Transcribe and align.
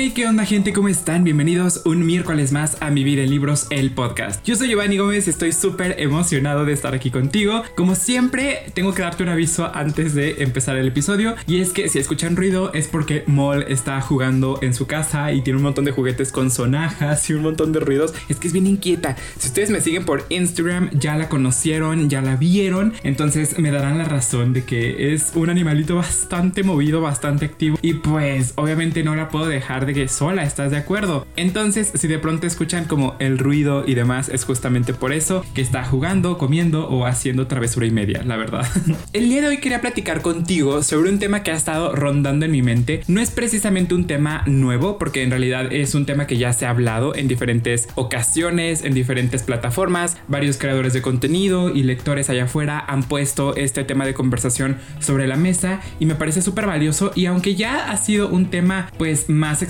Hey, 0.00 0.12
¿qué 0.14 0.28
onda 0.28 0.44
gente? 0.44 0.72
¿Cómo 0.72 0.86
están? 0.86 1.24
Bienvenidos 1.24 1.82
un 1.84 2.06
miércoles 2.06 2.52
más 2.52 2.76
a 2.80 2.88
Mi 2.88 3.02
Vida 3.02 3.24
en 3.24 3.30
Libros, 3.30 3.66
el 3.70 3.90
podcast. 3.90 4.46
Yo 4.46 4.54
soy 4.54 4.68
Giovanni 4.68 4.96
Gómez 4.96 5.26
estoy 5.26 5.50
súper 5.50 5.96
emocionado 5.98 6.64
de 6.64 6.72
estar 6.72 6.94
aquí 6.94 7.10
contigo. 7.10 7.64
Como 7.74 7.96
siempre, 7.96 8.70
tengo 8.74 8.94
que 8.94 9.02
darte 9.02 9.24
un 9.24 9.28
aviso 9.28 9.68
antes 9.74 10.14
de 10.14 10.40
empezar 10.44 10.76
el 10.76 10.86
episodio 10.86 11.34
y 11.48 11.58
es 11.58 11.72
que 11.72 11.88
si 11.88 11.98
escuchan 11.98 12.36
ruido 12.36 12.72
es 12.74 12.86
porque 12.86 13.24
Moll 13.26 13.64
está 13.64 14.00
jugando 14.00 14.60
en 14.62 14.72
su 14.72 14.86
casa 14.86 15.32
y 15.32 15.42
tiene 15.42 15.56
un 15.56 15.64
montón 15.64 15.84
de 15.84 15.90
juguetes 15.90 16.30
con 16.30 16.52
sonajas 16.52 17.28
y 17.28 17.32
un 17.32 17.42
montón 17.42 17.72
de 17.72 17.80
ruidos. 17.80 18.14
Es 18.28 18.36
que 18.36 18.46
es 18.46 18.52
bien 18.52 18.68
inquieta. 18.68 19.16
Si 19.36 19.48
ustedes 19.48 19.70
me 19.70 19.80
siguen 19.80 20.04
por 20.04 20.26
Instagram, 20.28 20.90
ya 20.92 21.16
la 21.16 21.28
conocieron, 21.28 22.08
ya 22.08 22.22
la 22.22 22.36
vieron, 22.36 22.92
entonces 23.02 23.58
me 23.58 23.72
darán 23.72 23.98
la 23.98 24.04
razón 24.04 24.52
de 24.52 24.62
que 24.62 25.12
es 25.12 25.32
un 25.34 25.50
animalito 25.50 25.96
bastante 25.96 26.62
movido, 26.62 27.00
bastante 27.00 27.46
activo 27.46 27.80
y 27.82 27.94
pues 27.94 28.52
obviamente 28.54 29.02
no 29.02 29.16
la 29.16 29.28
puedo 29.28 29.48
dejar 29.48 29.87
de 29.88 29.94
que 29.94 30.08
sola, 30.08 30.44
¿estás 30.44 30.70
de 30.70 30.76
acuerdo? 30.76 31.26
Entonces, 31.36 31.90
si 31.94 32.08
de 32.08 32.18
pronto 32.18 32.46
escuchan 32.46 32.84
como 32.84 33.16
el 33.18 33.38
ruido 33.38 33.84
y 33.86 33.94
demás, 33.94 34.28
es 34.28 34.44
justamente 34.44 34.94
por 34.94 35.12
eso 35.12 35.44
que 35.54 35.62
está 35.62 35.82
jugando, 35.84 36.38
comiendo 36.38 36.88
o 36.88 37.06
haciendo 37.06 37.46
travesura 37.46 37.86
y 37.86 37.90
media, 37.90 38.22
la 38.22 38.36
verdad. 38.36 38.66
el 39.12 39.28
día 39.28 39.40
de 39.40 39.48
hoy 39.48 39.58
quería 39.58 39.80
platicar 39.80 40.20
contigo 40.20 40.82
sobre 40.82 41.10
un 41.10 41.18
tema 41.18 41.42
que 41.42 41.50
ha 41.50 41.56
estado 41.56 41.94
rondando 41.94 42.44
en 42.44 42.52
mi 42.52 42.62
mente. 42.62 43.02
No 43.08 43.20
es 43.20 43.30
precisamente 43.30 43.94
un 43.94 44.06
tema 44.06 44.42
nuevo, 44.46 44.98
porque 44.98 45.22
en 45.22 45.30
realidad 45.30 45.72
es 45.72 45.94
un 45.94 46.06
tema 46.06 46.26
que 46.26 46.36
ya 46.36 46.52
se 46.52 46.66
ha 46.66 46.70
hablado 46.70 47.14
en 47.14 47.26
diferentes 47.26 47.88
ocasiones, 47.94 48.84
en 48.84 48.92
diferentes 48.92 49.42
plataformas. 49.42 50.18
Varios 50.28 50.58
creadores 50.58 50.92
de 50.92 51.02
contenido 51.02 51.74
y 51.74 51.82
lectores 51.82 52.28
allá 52.30 52.44
afuera 52.44 52.78
han 52.86 53.04
puesto 53.04 53.56
este 53.56 53.84
tema 53.84 54.04
de 54.04 54.14
conversación 54.14 54.76
sobre 55.00 55.26
la 55.26 55.36
mesa 55.36 55.80
y 55.98 56.06
me 56.06 56.14
parece 56.14 56.42
súper 56.42 56.66
valioso 56.66 57.12
y 57.14 57.26
aunque 57.26 57.54
ya 57.54 57.90
ha 57.90 57.96
sido 57.96 58.28
un 58.28 58.50
tema 58.50 58.90
pues 58.98 59.28
más 59.28 59.62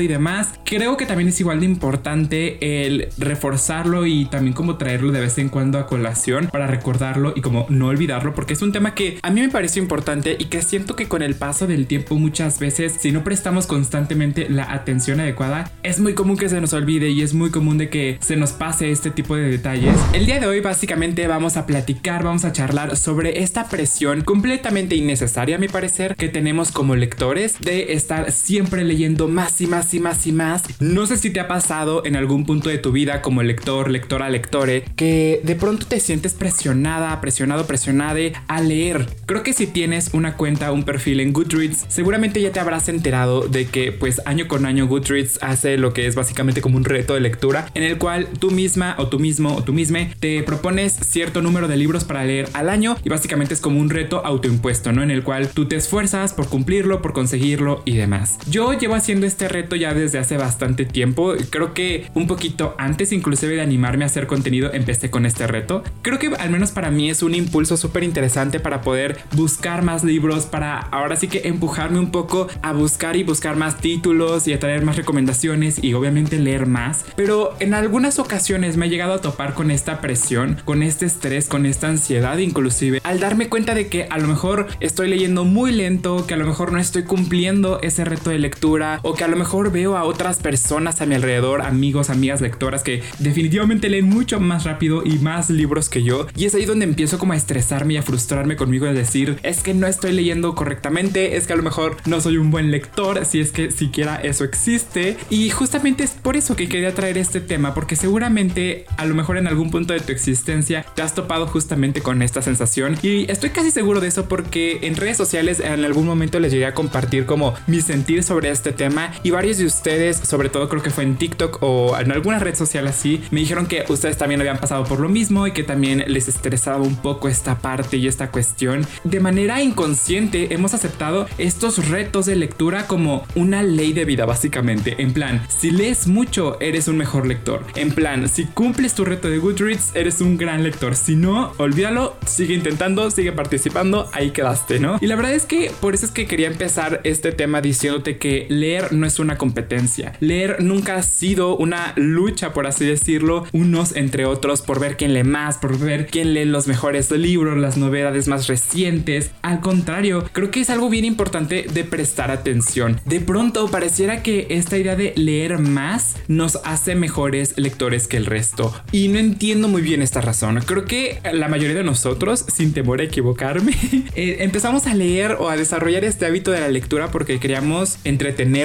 y 0.00 0.06
demás, 0.06 0.48
creo 0.64 0.96
que 0.96 1.06
también 1.06 1.28
es 1.28 1.40
igual 1.40 1.60
de 1.60 1.66
importante 1.66 2.86
el 2.86 3.08
reforzarlo 3.18 4.06
y 4.06 4.26
también 4.26 4.54
como 4.54 4.76
traerlo 4.76 5.12
de 5.12 5.20
vez 5.20 5.38
en 5.38 5.48
cuando 5.48 5.78
a 5.78 5.86
colación 5.86 6.48
para 6.50 6.66
recordarlo 6.66 7.32
y 7.36 7.40
como 7.40 7.66
no 7.68 7.88
olvidarlo, 7.88 8.34
porque 8.34 8.54
es 8.54 8.62
un 8.62 8.72
tema 8.72 8.94
que 8.94 9.18
a 9.22 9.30
mí 9.30 9.40
me 9.40 9.48
parece 9.48 9.80
importante 9.80 10.36
y 10.38 10.46
que 10.46 10.62
siento 10.62 10.96
que 10.96 11.08
con 11.08 11.22
el 11.22 11.34
paso 11.34 11.66
del 11.66 11.86
tiempo 11.86 12.16
muchas 12.16 12.58
veces, 12.58 12.94
si 12.98 13.12
no 13.12 13.24
prestamos 13.24 13.66
constantemente 13.66 14.48
la 14.48 14.72
atención 14.72 15.20
adecuada, 15.20 15.70
es 15.82 16.00
muy 16.00 16.14
común 16.14 16.36
que 16.36 16.48
se 16.48 16.60
nos 16.60 16.72
olvide 16.72 17.10
y 17.10 17.22
es 17.22 17.34
muy 17.34 17.50
común 17.50 17.78
de 17.78 17.88
que 17.88 18.18
se 18.20 18.36
nos 18.36 18.52
pase 18.52 18.90
este 18.90 19.10
tipo 19.10 19.36
de 19.36 19.50
detalles. 19.50 19.96
El 20.12 20.26
día 20.26 20.40
de 20.40 20.46
hoy 20.46 20.60
básicamente 20.60 21.26
vamos 21.26 21.56
a 21.56 21.66
platicar, 21.66 22.22
vamos 22.22 22.44
a 22.44 22.52
charlar 22.52 22.96
sobre 22.96 23.42
esta 23.42 23.68
presión 23.68 24.22
completamente 24.22 24.96
innecesaria 24.96 25.56
a 25.56 25.58
mi 25.58 25.68
parecer 25.68 26.16
que 26.16 26.28
tenemos 26.28 26.72
como 26.72 26.96
lectores 26.96 27.58
de 27.60 27.92
estar 27.94 28.30
siempre 28.32 28.84
leyendo 28.84 29.13
más 29.28 29.60
y 29.60 29.66
más 29.66 29.94
y 29.94 30.00
más 30.00 30.26
y 30.26 30.32
más. 30.32 30.62
No 30.80 31.06
sé 31.06 31.16
si 31.16 31.30
te 31.30 31.40
ha 31.40 31.48
pasado 31.48 32.04
en 32.04 32.16
algún 32.16 32.44
punto 32.44 32.68
de 32.68 32.78
tu 32.78 32.92
vida 32.92 33.22
como 33.22 33.42
lector, 33.42 33.90
lectora, 33.90 34.28
lectore, 34.28 34.84
que 34.96 35.40
de 35.42 35.54
pronto 35.56 35.86
te 35.86 36.00
sientes 36.00 36.34
presionada, 36.34 37.20
presionado, 37.20 37.66
presionada 37.66 38.04
a 38.48 38.60
leer. 38.60 39.06
Creo 39.26 39.42
que 39.42 39.52
si 39.52 39.66
tienes 39.66 40.10
una 40.12 40.36
cuenta, 40.36 40.72
un 40.72 40.84
perfil 40.84 41.20
en 41.20 41.32
Goodreads, 41.32 41.86
seguramente 41.88 42.40
ya 42.40 42.52
te 42.52 42.60
habrás 42.60 42.88
enterado 42.88 43.48
de 43.48 43.66
que 43.66 43.92
pues 43.92 44.20
año 44.26 44.46
con 44.46 44.66
año 44.66 44.86
Goodreads 44.86 45.38
hace 45.42 45.78
lo 45.78 45.92
que 45.92 46.06
es 46.06 46.14
básicamente 46.14 46.60
como 46.60 46.76
un 46.76 46.84
reto 46.84 47.14
de 47.14 47.20
lectura 47.20 47.70
en 47.74 47.82
el 47.82 47.98
cual 47.98 48.28
tú 48.38 48.50
misma 48.50 48.94
o 48.98 49.08
tú 49.08 49.18
mismo 49.18 49.54
o 49.56 49.64
tú 49.64 49.72
misma 49.72 50.00
te 50.20 50.42
propones 50.42 50.92
cierto 50.92 51.40
número 51.40 51.68
de 51.68 51.76
libros 51.76 52.04
para 52.04 52.24
leer 52.24 52.48
al 52.52 52.68
año 52.68 52.96
y 53.04 53.08
básicamente 53.08 53.54
es 53.54 53.60
como 53.60 53.80
un 53.80 53.90
reto 53.90 54.24
autoimpuesto, 54.24 54.92
¿no? 54.92 55.02
En 55.02 55.10
el 55.10 55.22
cual 55.22 55.48
tú 55.48 55.66
te 55.66 55.76
esfuerzas 55.76 56.32
por 56.32 56.48
cumplirlo, 56.48 57.00
por 57.00 57.12
conseguirlo 57.12 57.82
y 57.84 57.96
demás. 57.96 58.38
Yo 58.48 58.72
llevo 58.72 58.94
haciendo 59.04 59.26
este 59.26 59.48
reto 59.48 59.76
ya 59.76 59.92
desde 59.92 60.18
hace 60.18 60.38
bastante 60.38 60.86
tiempo. 60.86 61.34
Creo 61.50 61.74
que 61.74 62.06
un 62.14 62.26
poquito 62.26 62.74
antes 62.78 63.12
inclusive 63.12 63.54
de 63.54 63.60
animarme 63.60 64.04
a 64.04 64.06
hacer 64.06 64.26
contenido 64.26 64.72
empecé 64.72 65.10
con 65.10 65.26
este 65.26 65.46
reto. 65.46 65.84
Creo 66.00 66.18
que 66.18 66.28
al 66.28 66.48
menos 66.48 66.70
para 66.70 66.90
mí 66.90 67.10
es 67.10 67.22
un 67.22 67.34
impulso 67.34 67.76
súper 67.76 68.02
interesante 68.02 68.60
para 68.60 68.80
poder 68.80 69.18
buscar 69.32 69.82
más 69.82 70.04
libros, 70.04 70.46
para 70.46 70.78
ahora 70.78 71.16
sí 71.16 71.28
que 71.28 71.42
empujarme 71.44 71.98
un 71.98 72.12
poco 72.12 72.48
a 72.62 72.72
buscar 72.72 73.16
y 73.16 73.24
buscar 73.24 73.56
más 73.56 73.76
títulos 73.76 74.48
y 74.48 74.54
a 74.54 74.58
traer 74.58 74.86
más 74.86 74.96
recomendaciones 74.96 75.84
y 75.84 75.92
obviamente 75.92 76.38
leer 76.38 76.64
más. 76.64 77.04
Pero 77.14 77.54
en 77.60 77.74
algunas 77.74 78.18
ocasiones 78.18 78.78
me 78.78 78.86
he 78.86 78.88
llegado 78.88 79.12
a 79.12 79.20
topar 79.20 79.52
con 79.52 79.70
esta 79.70 80.00
presión, 80.00 80.56
con 80.64 80.82
este 80.82 81.04
estrés, 81.04 81.46
con 81.46 81.66
esta 81.66 81.88
ansiedad 81.88 82.38
inclusive, 82.38 83.02
al 83.04 83.20
darme 83.20 83.50
cuenta 83.50 83.74
de 83.74 83.88
que 83.88 84.06
a 84.08 84.16
lo 84.16 84.28
mejor 84.28 84.68
estoy 84.80 85.10
leyendo 85.10 85.44
muy 85.44 85.72
lento, 85.72 86.26
que 86.26 86.32
a 86.32 86.38
lo 86.38 86.46
mejor 86.46 86.72
no 86.72 86.78
estoy 86.78 87.02
cumpliendo 87.02 87.82
ese 87.82 88.06
reto 88.06 88.30
de 88.30 88.38
lectura 88.38 88.93
o 89.02 89.14
que 89.14 89.24
a 89.24 89.28
lo 89.28 89.36
mejor 89.36 89.70
veo 89.70 89.96
a 89.96 90.04
otras 90.04 90.38
personas 90.38 91.00
a 91.00 91.06
mi 91.06 91.14
alrededor, 91.14 91.62
amigos, 91.62 92.10
amigas 92.10 92.40
lectoras 92.40 92.82
que 92.82 93.02
definitivamente 93.18 93.88
leen 93.88 94.08
mucho 94.08 94.40
más 94.40 94.64
rápido 94.64 95.02
y 95.04 95.18
más 95.18 95.50
libros 95.50 95.88
que 95.88 96.02
yo. 96.02 96.26
Y 96.36 96.44
es 96.44 96.54
ahí 96.54 96.64
donde 96.64 96.84
empiezo 96.84 97.18
como 97.18 97.32
a 97.32 97.36
estresarme 97.36 97.94
y 97.94 97.96
a 97.96 98.02
frustrarme 98.02 98.56
conmigo 98.56 98.86
de 98.86 98.94
decir 98.94 99.38
es 99.42 99.62
que 99.62 99.74
no 99.74 99.86
estoy 99.86 100.12
leyendo 100.12 100.54
correctamente, 100.54 101.36
es 101.36 101.46
que 101.46 101.52
a 101.52 101.56
lo 101.56 101.62
mejor 101.62 101.96
no 102.06 102.20
soy 102.20 102.36
un 102.36 102.50
buen 102.50 102.70
lector, 102.70 103.24
si 103.24 103.40
es 103.40 103.52
que 103.52 103.70
siquiera 103.70 104.16
eso 104.16 104.44
existe 104.44 105.16
y 105.30 105.50
justamente 105.50 106.04
es 106.04 106.10
por 106.10 106.36
eso 106.36 106.56
que 106.56 106.68
quería 106.68 106.94
traer 106.94 107.18
este 107.18 107.40
tema 107.40 107.74
porque 107.74 107.96
seguramente 107.96 108.86
a 108.96 109.04
lo 109.04 109.14
mejor 109.14 109.36
en 109.36 109.46
algún 109.46 109.70
punto 109.70 109.92
de 109.94 110.00
tu 110.00 110.12
existencia 110.12 110.84
te 110.94 111.02
has 111.02 111.14
topado 111.14 111.46
justamente 111.46 112.00
con 112.00 112.22
esta 112.22 112.42
sensación. 112.42 112.96
Y 113.02 113.30
estoy 113.30 113.50
casi 113.50 113.70
seguro 113.70 114.00
de 114.00 114.08
eso 114.08 114.28
porque 114.28 114.80
en 114.82 114.96
redes 114.96 115.16
sociales 115.16 115.60
en 115.60 115.84
algún 115.84 116.06
momento 116.06 116.40
les 116.40 116.52
llegué 116.52 116.66
a 116.66 116.74
compartir 116.74 117.26
como 117.26 117.54
mi 117.66 117.80
sentir 117.80 118.22
sobre 118.22 118.50
este 118.50 118.72
tema 118.72 118.83
y 119.22 119.30
varios 119.30 119.58
de 119.58 119.66
ustedes, 119.66 120.16
sobre 120.16 120.48
todo 120.48 120.68
creo 120.68 120.82
que 120.82 120.90
fue 120.90 121.04
en 121.04 121.16
TikTok 121.16 121.58
o 121.62 121.98
en 121.98 122.12
alguna 122.12 122.38
red 122.38 122.54
social 122.54 122.86
así, 122.86 123.22
me 123.30 123.40
dijeron 123.40 123.66
que 123.66 123.84
ustedes 123.88 124.18
también 124.18 124.40
habían 124.40 124.58
pasado 124.58 124.84
por 124.84 125.00
lo 125.00 125.08
mismo 125.08 125.46
y 125.46 125.52
que 125.52 125.62
también 125.62 126.04
les 126.06 126.28
estresaba 126.28 126.82
un 126.82 126.96
poco 126.96 127.28
esta 127.28 127.58
parte 127.58 127.96
y 127.96 128.06
esta 128.06 128.30
cuestión. 128.30 128.86
De 129.04 129.20
manera 129.20 129.62
inconsciente 129.62 130.52
hemos 130.54 130.74
aceptado 130.74 131.26
estos 131.38 131.88
retos 131.88 132.26
de 132.26 132.36
lectura 132.36 132.86
como 132.86 133.26
una 133.34 133.62
ley 133.62 133.92
de 133.92 134.04
vida 134.04 134.26
básicamente. 134.26 134.96
En 134.98 135.12
plan, 135.12 135.42
si 135.48 135.70
lees 135.70 136.06
mucho, 136.06 136.60
eres 136.60 136.88
un 136.88 136.98
mejor 136.98 137.26
lector. 137.26 137.64
En 137.76 137.92
plan, 137.92 138.28
si 138.28 138.44
cumples 138.44 138.94
tu 138.94 139.04
reto 139.04 139.28
de 139.28 139.38
Goodreads, 139.38 139.92
eres 139.94 140.20
un 140.20 140.36
gran 140.36 140.62
lector. 140.62 140.94
Si 140.94 141.16
no, 141.16 141.52
olvídalo, 141.56 142.16
sigue 142.26 142.54
intentando, 142.54 143.10
sigue 143.10 143.32
participando, 143.32 144.10
ahí 144.12 144.30
quedaste, 144.30 144.78
¿no? 144.78 144.98
Y 145.00 145.06
la 145.06 145.16
verdad 145.16 145.34
es 145.34 145.46
que 145.46 145.70
por 145.80 145.94
eso 145.94 146.06
es 146.06 146.12
que 146.12 146.26
quería 146.26 146.48
empezar 146.48 147.00
este 147.04 147.32
tema 147.32 147.60
diciéndote 147.60 148.18
que 148.18 148.46
leer 148.48 148.73
no 148.92 149.06
es 149.06 149.18
una 149.18 149.38
competencia. 149.38 150.12
Leer 150.20 150.62
nunca 150.62 150.96
ha 150.96 151.02
sido 151.02 151.56
una 151.56 151.92
lucha, 151.96 152.52
por 152.52 152.66
así 152.66 152.84
decirlo, 152.84 153.44
unos 153.52 153.96
entre 153.96 154.26
otros 154.26 154.62
por 154.62 154.80
ver 154.80 154.96
quién 154.96 155.14
lee 155.14 155.24
más, 155.24 155.58
por 155.58 155.78
ver 155.78 156.06
quién 156.06 156.34
lee 156.34 156.44
los 156.44 156.66
mejores 156.66 157.10
libros, 157.10 157.58
las 157.58 157.76
novedades 157.76 158.28
más 158.28 158.46
recientes. 158.46 159.30
Al 159.42 159.60
contrario, 159.60 160.28
creo 160.32 160.50
que 160.50 160.60
es 160.60 160.70
algo 160.70 160.88
bien 160.88 161.04
importante 161.04 161.66
de 161.72 161.84
prestar 161.84 162.30
atención. 162.30 163.00
De 163.04 163.20
pronto 163.20 163.68
pareciera 163.68 164.22
que 164.22 164.46
esta 164.50 164.78
idea 164.78 164.96
de 164.96 165.12
leer 165.16 165.58
más 165.58 166.16
nos 166.28 166.56
hace 166.64 166.94
mejores 166.94 167.54
lectores 167.56 168.08
que 168.08 168.16
el 168.16 168.26
resto. 168.26 168.74
Y 168.92 169.08
no 169.08 169.18
entiendo 169.18 169.68
muy 169.68 169.82
bien 169.82 170.02
esta 170.02 170.20
razón. 170.20 170.60
Creo 170.64 170.84
que 170.84 171.20
la 171.32 171.48
mayoría 171.48 171.76
de 171.76 171.84
nosotros, 171.84 172.44
sin 172.52 172.72
temor 172.72 173.00
a 173.00 173.04
equivocarme, 173.04 173.72
eh, 174.14 174.38
empezamos 174.40 174.86
a 174.86 174.94
leer 174.94 175.36
o 175.38 175.48
a 175.48 175.56
desarrollar 175.56 176.04
este 176.04 176.26
hábito 176.26 176.50
de 176.50 176.60
la 176.60 176.68
lectura 176.68 177.10
porque 177.10 177.38
queríamos 177.38 177.98
entretener 178.04 178.63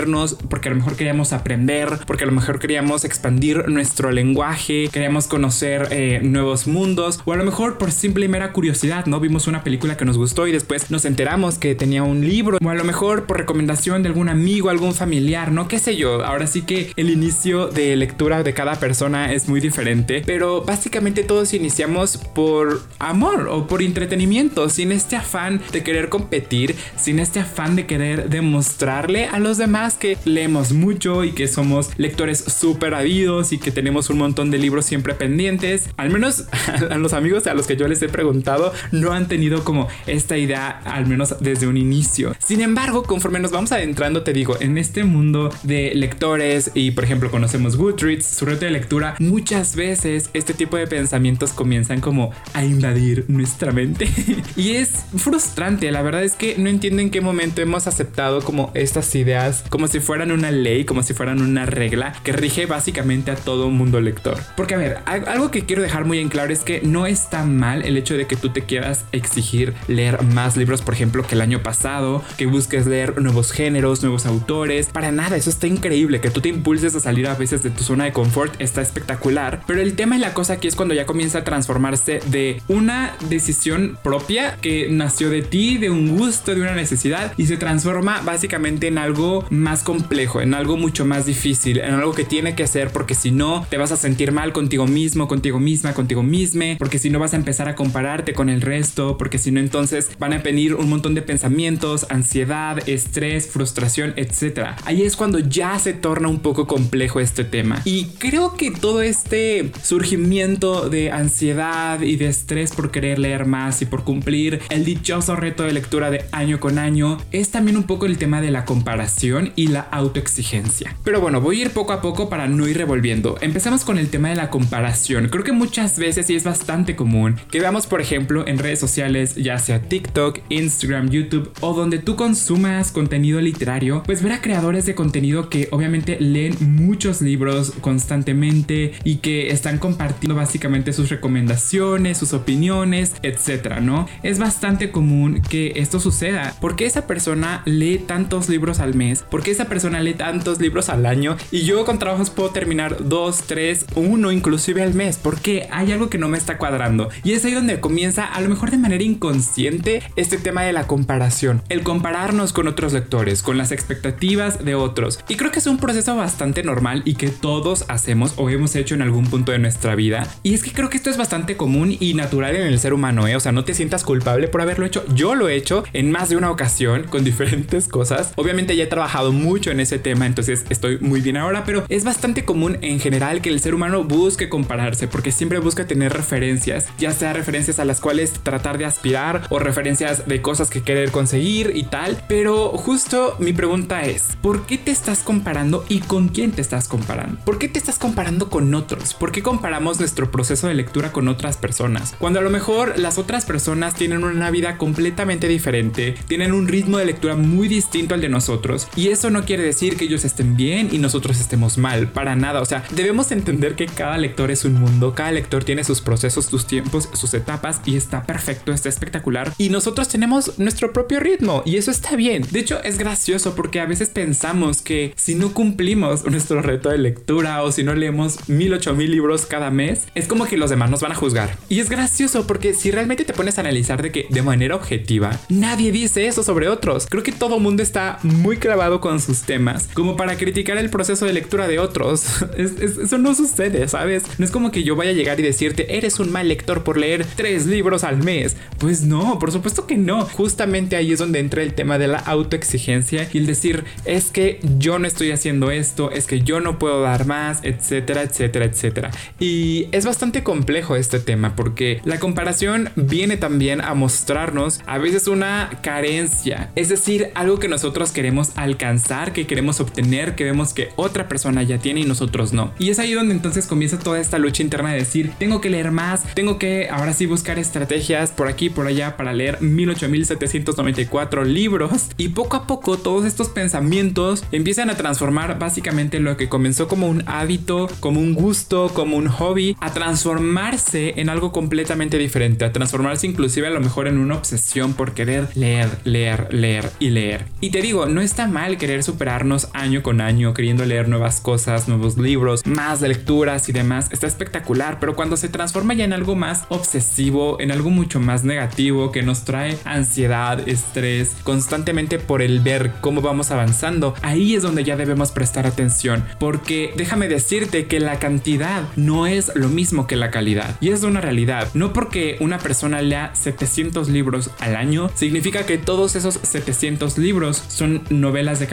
porque 0.50 0.70
a 0.70 0.72
lo 0.72 0.78
mejor 0.78 0.96
queríamos 0.96 1.34
aprender, 1.34 2.00
porque 2.06 2.24
a 2.24 2.28
lo 2.28 2.34
mejor 2.34 2.60
queríamos 2.60 3.04
expandir 3.04 3.68
nuestro 3.68 4.12
lenguaje, 4.12 4.90
queríamos 4.92 5.28
conocer 5.28 5.88
eh, 5.92 6.20
nuevos 6.24 6.68
mundos, 6.68 7.20
o 7.26 7.34
a 7.34 7.36
lo 7.36 7.44
mejor 7.44 7.78
por 7.78 7.92
simple 7.92 8.26
y 8.26 8.30
mera 8.30 8.54
curiosidad, 8.54 9.06
¿no? 9.06 9.20
Vimos 9.20 9.48
una 9.48 9.64
película 9.64 9.98
que 9.98 10.06
nos 10.06 10.18
gustó 10.18 10.48
y 10.48 10.52
después 10.52 10.92
nos 10.92 11.06
enteramos 11.06 11.58
que 11.58 11.76
tenía 11.76 12.04
un 12.04 12.22
libro, 12.22 12.58
o 12.64 12.70
a 12.70 12.76
lo 12.76 12.84
mejor 12.84 13.26
por 13.26 13.38
recomendación 13.38 14.04
de 14.04 14.10
algún 14.10 14.30
amigo, 14.30 14.70
algún 14.70 14.94
familiar, 14.94 15.52
¿no? 15.52 15.68
¿Qué 15.68 15.80
sé 15.80 15.96
yo? 15.96 16.24
Ahora 16.24 16.48
sí 16.48 16.62
que 16.62 16.94
el 16.96 17.10
inicio 17.10 17.68
de 17.68 17.96
lectura 17.96 18.44
de 18.44 18.54
cada 18.54 18.76
persona 18.76 19.34
es 19.34 19.48
muy 19.50 19.60
diferente, 19.60 20.22
pero 20.26 20.64
básicamente 20.64 21.24
todos 21.24 21.54
iniciamos 21.54 22.18
por 22.18 22.84
amor 23.00 23.48
o 23.50 23.68
por 23.68 23.82
entretenimiento, 23.82 24.70
sin 24.70 24.92
este 24.92 25.16
afán 25.16 25.62
de 25.72 25.84
querer 25.84 26.10
competir, 26.10 26.76
sin 26.96 27.20
este 27.20 27.40
afán 27.40 27.76
de 27.76 27.86
querer 27.86 28.30
demostrarle 28.30 29.26
a 29.26 29.40
los 29.40 29.58
demás 29.58 29.89
que 29.96 30.18
leemos 30.26 30.72
mucho 30.72 31.24
y 31.24 31.32
que 31.32 31.48
somos 31.48 31.92
lectores 31.98 32.40
súper 32.40 32.94
habidos 32.94 33.52
y 33.52 33.58
que 33.58 33.72
tenemos 33.72 34.10
un 34.10 34.18
montón 34.18 34.52
de 34.52 34.58
libros 34.58 34.86
siempre 34.86 35.14
pendientes. 35.14 35.90
Al 35.98 36.10
menos 36.10 36.46
a 36.90 36.98
los 36.98 37.14
amigos 37.14 37.48
a 37.48 37.54
los 37.54 37.68
que 37.68 37.78
yo 37.78 37.88
les 37.88 38.02
he 38.02 38.10
preguntado 38.10 38.74
no 38.92 39.12
han 39.12 39.28
tenido 39.28 39.64
como 39.64 39.88
esta 40.08 40.38
idea, 40.38 40.70
al 40.70 41.06
menos 41.08 41.36
desde 41.40 41.68
un 41.68 41.78
inicio. 41.78 42.36
Sin 42.40 42.62
embargo, 42.62 43.04
conforme 43.04 43.40
nos 43.40 43.52
vamos 43.52 43.72
adentrando, 43.72 44.24
te 44.24 44.34
digo, 44.34 44.58
en 44.60 44.78
este 44.78 45.04
mundo 45.04 45.50
de 45.64 45.94
lectores 45.96 46.72
y 46.74 46.92
por 46.92 47.04
ejemplo 47.04 47.32
conocemos 47.32 47.78
Goodreads, 47.78 48.26
su 48.26 48.46
reto 48.46 48.66
de 48.66 48.72
lectura, 48.72 49.16
muchas 49.20 49.76
veces 49.76 50.30
este 50.34 50.54
tipo 50.54 50.78
de 50.78 50.88
pensamientos 50.88 51.52
comienzan 51.52 52.02
como 52.02 52.32
a 52.54 52.64
invadir 52.66 53.26
nuestra 53.28 53.72
mente. 53.72 54.10
y 54.56 54.72
es 54.72 55.06
frustrante, 55.18 55.92
la 55.92 56.02
verdad 56.02 56.24
es 56.24 56.34
que 56.34 56.58
no 56.58 56.70
entiendo 56.70 57.02
en 57.02 57.10
qué 57.10 57.22
momento 57.22 57.62
hemos 57.62 57.88
aceptado 57.88 58.42
como 58.42 58.72
estas 58.74 59.14
ideas 59.16 59.64
como 59.70 59.79
si 59.88 60.00
fueran 60.00 60.32
una 60.32 60.52
ley, 60.52 60.86
como 60.86 61.04
si 61.04 61.14
fueran 61.14 61.42
una 61.42 61.66
regla 61.66 62.14
que 62.24 62.32
rige 62.32 62.66
básicamente 62.66 63.32
a 63.32 63.36
todo 63.36 63.70
mundo 63.70 64.02
lector. 64.02 64.38
Porque 64.56 64.76
a 64.76 64.78
ver, 64.78 64.98
algo 65.06 65.52
que 65.52 65.66
quiero 65.66 65.82
dejar 65.82 66.06
muy 66.06 66.20
en 66.20 66.30
claro 66.30 66.52
es 66.52 66.60
que 66.60 66.82
no 66.82 67.06
está 67.06 67.44
mal 67.44 67.84
el 67.84 67.98
hecho 67.98 68.16
de 68.16 68.28
que 68.28 68.36
tú 68.36 68.50
te 68.50 68.62
quieras 68.64 69.06
exigir 69.12 69.74
leer 69.88 70.22
más 70.24 70.58
libros, 70.58 70.82
por 70.82 70.94
ejemplo, 70.94 71.26
que 71.26 71.36
el 71.36 71.42
año 71.42 71.64
pasado, 71.64 72.24
que 72.38 72.46
busques 72.46 72.86
leer 72.86 73.22
nuevos 73.22 73.52
géneros, 73.52 74.02
nuevos 74.02 74.26
autores. 74.26 74.88
Para 74.88 75.12
nada, 75.12 75.38
eso 75.38 75.50
está 75.50 75.68
increíble. 75.68 76.22
Que 76.22 76.30
tú 76.30 76.42
te 76.42 76.50
impulses 76.50 76.96
a 76.96 77.00
salir 77.00 77.28
a 77.28 77.36
veces 77.36 77.64
de 77.64 77.70
tu 77.70 77.84
zona 77.84 78.06
de 78.06 78.14
confort 78.14 78.60
está 78.60 78.82
espectacular. 78.82 79.62
Pero 79.68 79.82
el 79.82 79.96
tema 79.96 80.18
y 80.18 80.20
la 80.20 80.34
cosa 80.34 80.54
aquí 80.54 80.68
es 80.68 80.76
cuando 80.76 80.94
ya 80.94 81.06
comienza 81.06 81.40
a 81.40 81.44
transformarse 81.44 82.20
de 82.28 82.62
una 82.68 83.16
decisión 83.30 83.98
propia 84.04 84.58
que 84.62 84.88
nació 84.90 85.30
de 85.30 85.42
ti, 85.42 85.78
de 85.78 85.90
un 85.90 86.18
gusto, 86.18 86.54
de 86.54 86.62
una 86.62 86.74
necesidad 86.74 87.34
y 87.38 87.46
se 87.46 87.58
transforma 87.58 88.22
básicamente 88.22 88.88
en 88.88 88.98
algo 88.98 89.46
complejo, 89.84 90.42
en 90.42 90.54
algo 90.54 90.78
mucho 90.78 91.06
más 91.06 91.26
difícil, 91.26 91.80
en 91.80 91.94
algo 91.94 92.14
que 92.14 92.26
tiene 92.26 92.56
que 92.56 92.64
hacer 92.64 92.90
porque 92.90 93.16
si 93.16 93.32
no 93.32 93.66
te 93.70 93.78
vas 93.78 93.92
a 93.92 93.98
sentir 93.98 94.32
mal 94.32 94.54
contigo 94.54 94.88
mismo, 94.88 95.28
contigo 95.28 95.60
misma, 95.60 95.94
contigo 95.94 96.24
misma, 96.24 96.78
porque 96.78 97.00
si 97.00 97.10
no 97.10 97.20
vas 97.20 97.34
a 97.34 97.38
empezar 97.38 97.68
a 97.70 97.76
compararte 97.76 98.34
con 98.34 98.50
el 98.50 98.62
resto, 98.62 99.18
porque 99.18 99.38
si 99.38 99.52
no 99.52 99.60
entonces 99.60 100.10
van 100.20 100.34
a 100.34 100.40
venir 100.40 100.76
un 100.76 100.90
montón 100.90 101.16
de 101.16 101.22
pensamientos, 101.22 102.06
ansiedad, 102.10 102.88
estrés, 102.88 103.48
frustración, 103.48 104.14
etc. 104.16 104.76
Ahí 104.86 105.04
es 105.04 105.16
cuando 105.16 105.40
ya 105.40 105.78
se 105.80 105.94
torna 105.94 106.28
un 106.28 106.40
poco 106.40 106.68
complejo 106.68 107.20
este 107.20 107.44
tema. 107.44 107.82
Y 107.86 108.06
creo 108.18 108.56
que 108.56 108.72
todo 108.72 109.02
este 109.02 109.72
surgimiento 109.84 110.90
de 110.90 111.12
ansiedad 111.12 112.02
y 112.02 112.16
de 112.16 112.28
estrés 112.28 112.72
por 112.74 112.92
querer 112.92 113.20
leer 113.20 113.46
más 113.46 113.82
y 113.82 113.86
por 113.86 114.04
cumplir 114.04 114.62
el 114.70 114.86
dichoso 114.86 115.36
reto 115.36 115.64
de 115.64 115.74
lectura 115.74 116.10
de 116.12 116.26
año 116.32 116.60
con 116.60 116.80
año 116.80 117.18
es 117.32 117.50
también 117.50 117.78
un 117.78 117.84
poco 117.84 118.06
el 118.06 118.18
tema 118.18 118.42
de 118.42 118.52
la 118.52 118.66
comparación 118.66 119.49
y 119.56 119.68
la 119.68 119.82
autoexigencia. 119.82 120.96
Pero 121.04 121.22
bueno, 121.22 121.42
voy 121.42 121.60
a 121.60 121.66
ir 121.66 121.72
poco 121.72 121.94
a 121.94 122.02
poco 122.02 122.30
para 122.30 122.48
no 122.48 122.68
ir 122.68 122.78
revolviendo. 122.78 123.38
Empezamos 123.42 123.84
con 123.84 123.98
el 123.98 124.10
tema 124.10 124.30
de 124.30 124.36
la 124.36 124.50
comparación. 124.50 125.30
Creo 125.30 125.44
que 125.44 125.52
muchas 125.52 125.98
veces 125.98 126.30
y 126.30 126.36
es 126.36 126.44
bastante 126.44 126.96
común 126.96 127.36
que 127.52 127.60
veamos, 127.60 127.88
por 127.88 128.02
ejemplo, 128.02 128.48
en 128.48 128.58
redes 128.58 128.80
sociales, 128.80 129.36
ya 129.36 129.58
sea 129.58 129.82
TikTok, 129.82 130.40
Instagram, 130.50 131.10
YouTube 131.10 131.52
o 131.62 131.74
donde 131.74 132.00
tú 132.00 132.16
consumas 132.16 132.92
contenido 132.92 133.40
literario, 133.42 134.04
pues 134.06 134.22
ver 134.24 134.34
a 134.34 134.42
creadores 134.42 134.86
de 134.86 134.96
contenido 134.96 135.50
que 135.50 135.68
obviamente 135.72 136.18
leen 136.20 136.56
muchos 136.60 137.22
libros 137.22 137.74
constantemente 137.82 138.94
y 139.04 139.18
que 139.18 139.52
están 139.52 139.78
compartiendo 139.78 140.36
básicamente 140.36 140.94
sus 140.94 141.10
recomendaciones, 141.10 142.18
sus 142.18 142.34
opiniones, 142.34 143.14
etcétera, 143.22 143.80
¿no? 143.80 144.08
Es 144.24 144.40
bastante 144.40 144.92
común 144.92 145.42
que 145.42 145.74
esto 145.76 146.00
suceda 146.00 146.56
porque 146.60 146.86
esa 146.86 147.08
persona 147.08 147.62
lee 147.66 148.00
tantos 148.00 148.50
libros 148.50 148.80
al 148.80 148.96
mes, 148.96 149.24
porque 149.40 149.52
esa 149.52 149.70
persona 149.70 150.02
lee 150.02 150.16
tantos 150.16 150.60
libros 150.60 150.90
al 150.90 151.06
año 151.06 151.38
y 151.50 151.62
yo 151.62 151.86
con 151.86 151.98
trabajos 151.98 152.30
puedo 152.30 152.50
terminar 152.50 153.08
dos, 153.08 153.44
tres, 153.48 153.86
uno 153.96 154.34
inclusive 154.34 154.84
al 154.84 154.94
mes, 154.94 155.16
porque 155.16 155.70
hay 155.72 155.94
algo 155.94 156.10
que 156.10 156.18
no 156.18 156.28
me 156.28 156.38
está 156.38 156.58
cuadrando. 156.58 157.08
Y 157.24 157.32
es 157.32 157.46
ahí 157.46 157.54
donde 157.54 157.80
comienza 157.80 158.26
a 158.26 158.42
lo 158.42 158.50
mejor 158.50 158.70
de 158.70 158.78
manera 158.78 159.02
inconsciente 159.02 160.04
este 160.18 160.38
tema 160.38 160.64
de 160.64 160.74
la 160.74 160.88
comparación, 160.88 161.62
el 161.70 161.84
compararnos 161.84 162.52
con 162.52 162.68
otros 162.68 162.92
lectores, 162.92 163.42
con 163.42 163.58
las 163.58 163.72
expectativas 163.72 164.66
de 164.66 164.76
otros. 164.76 165.20
Y 165.30 165.38
creo 165.38 165.52
que 165.52 165.60
es 165.60 165.68
un 165.68 165.78
proceso 165.78 166.18
bastante 166.18 166.62
normal 166.62 167.02
y 167.06 167.14
que 167.14 167.30
todos 167.30 167.86
hacemos 167.88 168.34
o 168.36 168.50
hemos 168.50 168.76
hecho 168.76 168.94
en 168.94 169.04
algún 169.04 169.28
punto 169.28 169.54
de 169.54 169.60
nuestra 169.60 169.96
vida. 169.96 170.28
Y 170.44 170.54
es 170.54 170.64
que 170.64 170.74
creo 170.74 170.90
que 170.90 170.98
esto 170.98 171.10
es 171.10 171.16
bastante 171.16 171.56
común 171.56 171.96
y 171.98 172.14
natural 172.14 172.58
en 172.58 172.68
el 172.68 172.78
ser 172.78 172.94
humano, 172.94 173.26
¿eh? 173.26 173.38
o 173.38 173.40
sea, 173.40 173.54
no 173.54 173.64
te 173.64 173.74
sientas 173.74 174.04
culpable 174.04 174.50
por 174.50 174.62
haberlo 174.62 174.86
hecho, 174.86 175.06
yo 175.16 175.34
lo 175.34 175.48
he 175.48 175.56
hecho 175.56 175.86
en 175.94 176.12
más 176.12 176.28
de 176.28 176.36
una 176.36 176.52
ocasión 176.52 177.04
con 177.04 177.24
diferentes 177.24 177.88
cosas. 177.88 178.34
Obviamente 178.36 178.76
ya 178.76 178.84
he 178.84 178.88
trabajado 178.88 179.29
mucho 179.32 179.72
en 179.72 179.80
ese 179.80 180.00
tema, 180.00 180.26
entonces 180.26 180.66
estoy 180.70 181.00
muy 181.00 181.22
bien 181.22 181.38
ahora, 181.38 181.64
pero 181.66 181.86
es 181.90 182.04
bastante 182.04 182.46
común 182.46 182.78
en 182.82 183.00
general 183.00 183.42
que 183.42 183.50
el 183.50 183.60
ser 183.60 183.74
humano 183.74 184.04
busque 184.04 184.50
compararse 184.50 185.08
porque 185.08 185.32
siempre 185.32 185.60
busca 185.60 185.88
tener 185.88 186.14
referencias, 186.14 186.88
ya 186.98 187.12
sea 187.12 187.34
referencias 187.34 187.80
a 187.80 187.86
las 187.86 188.00
cuales 188.00 188.34
tratar 188.44 188.78
de 188.78 188.86
aspirar 188.86 189.48
o 189.50 189.60
referencias 189.60 190.28
de 190.28 190.42
cosas 190.42 190.70
que 190.70 190.82
querer 190.82 191.12
conseguir 191.12 191.72
y 191.76 191.84
tal. 191.84 192.22
Pero 192.28 192.70
justo 192.70 193.36
mi 193.40 193.54
pregunta 193.54 194.04
es, 194.04 194.38
¿por 194.42 194.66
qué 194.66 194.78
te 194.78 194.92
estás 194.92 195.20
comparando 195.20 195.86
y 195.90 196.00
con 196.00 196.30
quién 196.30 196.52
te 196.52 196.62
estás 196.62 196.88
comparando? 196.88 197.40
¿Por 197.46 197.58
qué 197.58 197.68
te 197.68 197.80
estás 197.80 197.98
comparando 197.98 198.50
con 198.50 198.74
otros? 198.74 199.14
¿Por 199.14 199.32
qué 199.32 199.44
comparamos 199.44 200.00
nuestro 200.00 200.32
proceso 200.32 200.68
de 200.68 200.74
lectura 200.74 201.12
con 201.12 201.28
otras 201.28 201.58
personas? 201.58 202.16
Cuando 202.20 202.40
a 202.40 202.44
lo 202.44 202.50
mejor 202.50 202.98
las 202.98 203.18
otras 203.18 203.46
personas 203.46 203.96
tienen 203.96 204.24
una 204.24 204.52
vida 204.52 204.78
completamente 204.78 205.48
diferente, 205.48 206.16
tienen 206.28 206.54
un 206.54 206.68
ritmo 206.68 206.98
de 206.98 207.06
lectura 207.06 207.36
muy 207.36 207.68
distinto 207.68 208.14
al 208.14 208.22
de 208.22 208.30
nosotros. 208.30 208.88
Y 208.96 209.10
eso 209.20 209.30
no 209.30 209.44
quiere 209.44 209.64
decir 209.64 209.98
que 209.98 210.06
ellos 210.06 210.24
estén 210.24 210.56
bien 210.56 210.90
y 210.94 210.98
nosotros 210.98 211.42
estemos 211.42 211.78
mal, 211.78 212.08
para 212.08 212.38
nada. 212.38 212.62
O 212.62 212.66
sea, 212.66 212.86
debemos 212.92 213.34
entender 213.34 213.76
que 213.76 213.86
cada 213.86 214.18
lector 214.18 214.50
es 214.50 214.64
un 214.64 214.76
mundo, 214.76 215.14
cada 215.14 215.34
lector 215.34 215.66
tiene 215.66 215.84
sus 215.84 216.00
procesos, 216.00 216.46
sus 216.46 216.66
tiempos, 216.66 217.10
sus 217.12 217.34
etapas 217.34 217.82
y 217.84 217.98
está 217.98 218.24
perfecto, 218.24 218.72
está 218.72 218.88
espectacular. 218.88 219.54
Y 219.58 219.72
nosotros 219.72 220.08
tenemos 220.08 220.58
nuestro 220.58 220.94
propio 220.94 221.20
ritmo 221.20 221.64
y 221.66 221.76
eso 221.76 221.92
está 221.92 222.16
bien. 222.16 222.46
De 222.50 222.62
hecho, 222.62 222.82
es 222.82 222.98
gracioso 222.98 223.56
porque 223.56 223.82
a 223.82 223.86
veces 223.86 224.08
pensamos 224.08 224.82
que 224.82 225.14
si 225.18 225.36
no 225.36 225.54
cumplimos 225.54 226.24
nuestro 226.24 226.62
reto 226.62 226.88
de 226.88 226.98
lectura 226.98 227.62
o 227.64 227.74
si 227.74 227.84
no 227.84 227.96
leemos 227.96 228.48
mil, 228.48 228.74
ocho 228.74 228.94
mil 228.94 229.12
libros 229.12 229.46
cada 229.46 229.70
mes, 229.70 230.08
es 230.16 230.30
como 230.30 230.46
que 230.46 230.56
los 230.56 230.70
demás 230.70 230.90
nos 230.90 231.02
van 231.02 231.12
a 231.12 231.16
juzgar. 231.16 231.58
Y 231.68 231.82
es 231.82 231.90
gracioso 231.90 232.48
porque 232.48 232.74
si 232.74 232.90
realmente 232.90 233.26
te 233.26 233.34
pones 233.34 233.58
a 233.58 233.62
analizar 233.62 234.02
de 234.02 234.14
que 234.14 234.28
de 234.30 234.42
manera 234.44 234.78
objetiva, 234.78 235.38
nadie 235.50 235.92
dice 235.92 236.26
eso 236.26 236.42
sobre 236.42 236.70
otros. 236.70 237.06
Creo 237.10 237.22
que 237.22 237.34
todo 237.34 237.60
mundo 237.60 237.84
está 237.84 238.20
muy 238.24 238.56
clavado 238.56 239.02
con 239.02 239.09
sus 239.18 239.42
temas 239.42 239.90
como 239.94 240.16
para 240.16 240.38
criticar 240.38 240.78
el 240.78 240.90
proceso 240.90 241.26
de 241.26 241.34
lectura 241.34 241.68
de 241.68 241.80
otros. 241.80 242.46
eso 242.58 243.18
no 243.18 243.34
sucede, 243.34 243.88
¿sabes? 243.88 244.24
No 244.38 244.46
es 244.46 244.52
como 244.52 244.72
que 244.72 244.84
yo 244.84 244.96
vaya 244.96 245.12
a 245.12 245.14
llegar 245.14 245.40
y 245.40 245.44
decirte, 245.44 245.98
eres 245.98 246.20
un 246.20 246.32
mal 246.32 246.48
lector 246.48 246.84
por 246.84 246.98
leer 246.98 247.26
tres 247.36 247.66
libros 247.66 248.04
al 248.04 248.18
mes. 248.18 248.56
Pues 248.78 249.02
no, 249.02 249.40
por 249.40 249.52
supuesto 249.52 249.88
que 249.88 249.98
no. 249.98 250.26
Justamente 250.26 250.96
ahí 250.96 251.12
es 251.12 251.20
donde 251.20 251.40
entra 251.40 251.64
el 251.64 251.74
tema 251.74 251.98
de 251.98 252.08
la 252.08 252.20
autoexigencia 252.20 253.28
y 253.34 253.40
el 253.40 253.46
decir, 253.46 253.84
es 254.06 254.32
que 254.32 254.60
yo 254.78 255.00
no 255.00 255.08
estoy 255.08 255.32
haciendo 255.32 255.72
esto, 255.72 256.12
es 256.12 256.28
que 256.28 256.42
yo 256.42 256.60
no 256.60 256.78
puedo 256.78 257.02
dar 257.02 257.26
más, 257.26 257.60
etcétera, 257.64 258.24
etcétera, 258.24 258.66
etcétera. 258.66 259.12
Y 259.40 259.88
es 259.92 260.06
bastante 260.06 260.44
complejo 260.44 260.96
este 260.96 261.20
tema 261.20 261.56
porque 261.56 262.02
la 262.04 262.20
comparación 262.20 262.90
viene 262.96 263.38
también 263.38 263.82
a 263.82 263.94
mostrarnos 263.94 264.82
a 264.86 264.98
veces 264.98 265.28
una 265.28 265.70
carencia, 265.82 266.72
es 266.76 266.90
decir, 266.90 267.32
algo 267.36 267.60
que 267.60 267.68
nosotros 267.68 268.12
queremos 268.12 268.52
alcanzar, 268.56 268.99
que 269.34 269.48
queremos 269.48 269.80
obtener, 269.80 270.36
que 270.36 270.44
vemos 270.44 270.74
que 270.74 270.90
otra 270.96 271.28
persona 271.28 271.64
ya 271.64 271.80
tiene 271.80 272.02
y 272.02 272.06
nosotros 272.06 272.54
no. 272.54 272.72
Y 272.78 272.90
es 272.90 273.00
ahí 273.00 273.14
donde 273.14 273.34
entonces 273.34 273.66
comienza 273.66 273.98
toda 273.98 274.20
esta 274.20 274.38
lucha 274.38 274.62
interna 274.64 274.92
de 274.92 275.00
decir, 275.00 275.32
tengo 275.40 275.62
que 275.62 275.70
leer 275.70 275.92
más, 275.92 276.24
tengo 276.36 276.60
que 276.60 276.90
ahora 276.90 277.14
sí 277.14 277.26
buscar 277.26 277.58
estrategias 277.58 278.32
por 278.32 278.48
aquí, 278.48 278.70
por 278.70 278.88
allá 278.88 279.18
para 279.18 279.34
leer 279.34 279.58
18794 279.62 281.44
libros. 281.44 282.10
Y 282.18 282.30
poco 282.30 282.58
a 282.58 282.68
poco 282.68 282.98
todos 282.98 283.26
estos 283.26 283.50
pensamientos 283.50 284.44
empiezan 284.52 284.90
a 284.90 284.96
transformar 284.96 285.58
básicamente 285.58 286.20
lo 286.20 286.38
que 286.38 286.50
comenzó 286.50 286.88
como 286.88 287.08
un 287.08 287.24
hábito, 287.26 287.90
como 288.00 288.20
un 288.20 288.34
gusto, 288.34 288.92
como 288.94 289.18
un 289.18 289.28
hobby, 289.28 289.76
a 289.80 289.92
transformarse 289.94 291.14
en 291.18 291.30
algo 291.30 291.52
completamente 291.52 292.18
diferente, 292.18 292.66
a 292.66 292.72
transformarse 292.72 293.28
inclusive 293.28 293.68
a 293.68 293.72
lo 293.72 293.80
mejor 293.80 294.08
en 294.08 294.20
una 294.20 294.36
obsesión 294.36 294.94
por 294.94 295.14
querer 295.14 295.48
leer, 295.56 295.90
leer, 296.04 296.54
leer 296.54 296.92
y 297.00 297.10
leer. 297.10 297.46
Y 297.62 297.72
te 297.72 297.82
digo, 297.82 298.06
no 298.06 298.22
está 298.22 298.48
mal 298.48 298.78
querer 298.90 299.04
superarnos 299.04 299.68
año 299.74 300.02
con 300.02 300.20
año, 300.20 300.56
queriendo 300.56 300.84
leer 300.84 301.10
nuevas 301.10 301.42
cosas, 301.42 301.88
nuevos 301.88 302.18
libros, 302.18 302.66
más 302.66 303.02
lecturas 303.02 303.70
y 303.70 303.72
demás. 303.72 304.08
Está 304.10 304.26
espectacular, 304.26 304.98
pero 305.00 305.16
cuando 305.16 305.38
se 305.38 305.48
transforma 305.48 305.94
ya 305.94 306.06
en 306.06 306.12
algo 306.12 306.36
más 306.36 306.64
obsesivo, 306.70 307.62
en 307.62 307.70
algo 307.70 307.92
mucho 307.92 308.20
más 308.20 308.44
negativo 308.44 309.12
que 309.12 309.22
nos 309.22 309.44
trae 309.44 309.78
ansiedad, 309.86 310.68
estrés, 310.68 311.36
constantemente 311.44 312.18
por 312.18 312.42
el 312.42 312.62
ver 312.62 312.94
cómo 313.00 313.22
vamos 313.22 313.52
avanzando, 313.52 314.16
ahí 314.24 314.56
es 314.56 314.64
donde 314.64 314.84
ya 314.84 314.98
debemos 314.98 315.32
prestar 315.32 315.68
atención, 315.68 316.26
porque 316.40 316.92
déjame 316.98 317.28
decirte 317.28 317.86
que 317.86 318.00
la 318.00 318.18
cantidad 318.18 318.82
no 318.96 319.28
es 319.28 319.52
lo 319.54 319.70
mismo 319.70 320.08
que 320.08 320.16
la 320.16 320.32
calidad. 320.32 320.78
Y 320.82 320.90
es 320.90 321.04
una 321.04 321.22
realidad. 321.22 321.70
No 321.76 321.94
porque 321.94 322.38
una 322.40 322.58
persona 322.58 323.04
lea 323.04 323.30
700 323.36 324.10
libros 324.10 324.50
al 324.60 324.76
año, 324.76 325.12
significa 325.14 325.68
que 325.68 325.78
todos 325.78 326.16
esos 326.16 326.40
700 326.42 327.20
libros 327.20 327.64
son 327.68 328.02
novelas 328.10 328.60
de 328.60 328.66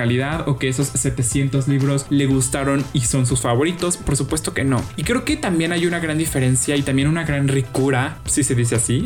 o 0.47 0.59
que 0.59 0.69
esos 0.69 0.89
700 0.89 1.69
libros 1.69 2.07
le 2.11 2.27
gustaron 2.27 2.85
y 2.95 3.01
son 3.01 3.27
sus 3.27 3.41
favoritos. 3.41 3.99
Por 3.99 4.17
supuesto 4.17 4.55
que 4.55 4.65
no. 4.65 4.83
Y 4.97 5.03
creo 5.03 5.25
que 5.25 5.37
también 5.37 5.73
hay 5.73 5.87
una 5.87 5.99
gran 5.99 6.17
diferencia 6.17 6.75
y 6.75 6.83
también 6.83 7.09
una 7.09 7.25
gran 7.25 7.49
ricura, 7.49 8.19
si 8.25 8.43
se 8.43 8.55
dice 8.55 8.77
así, 8.77 9.05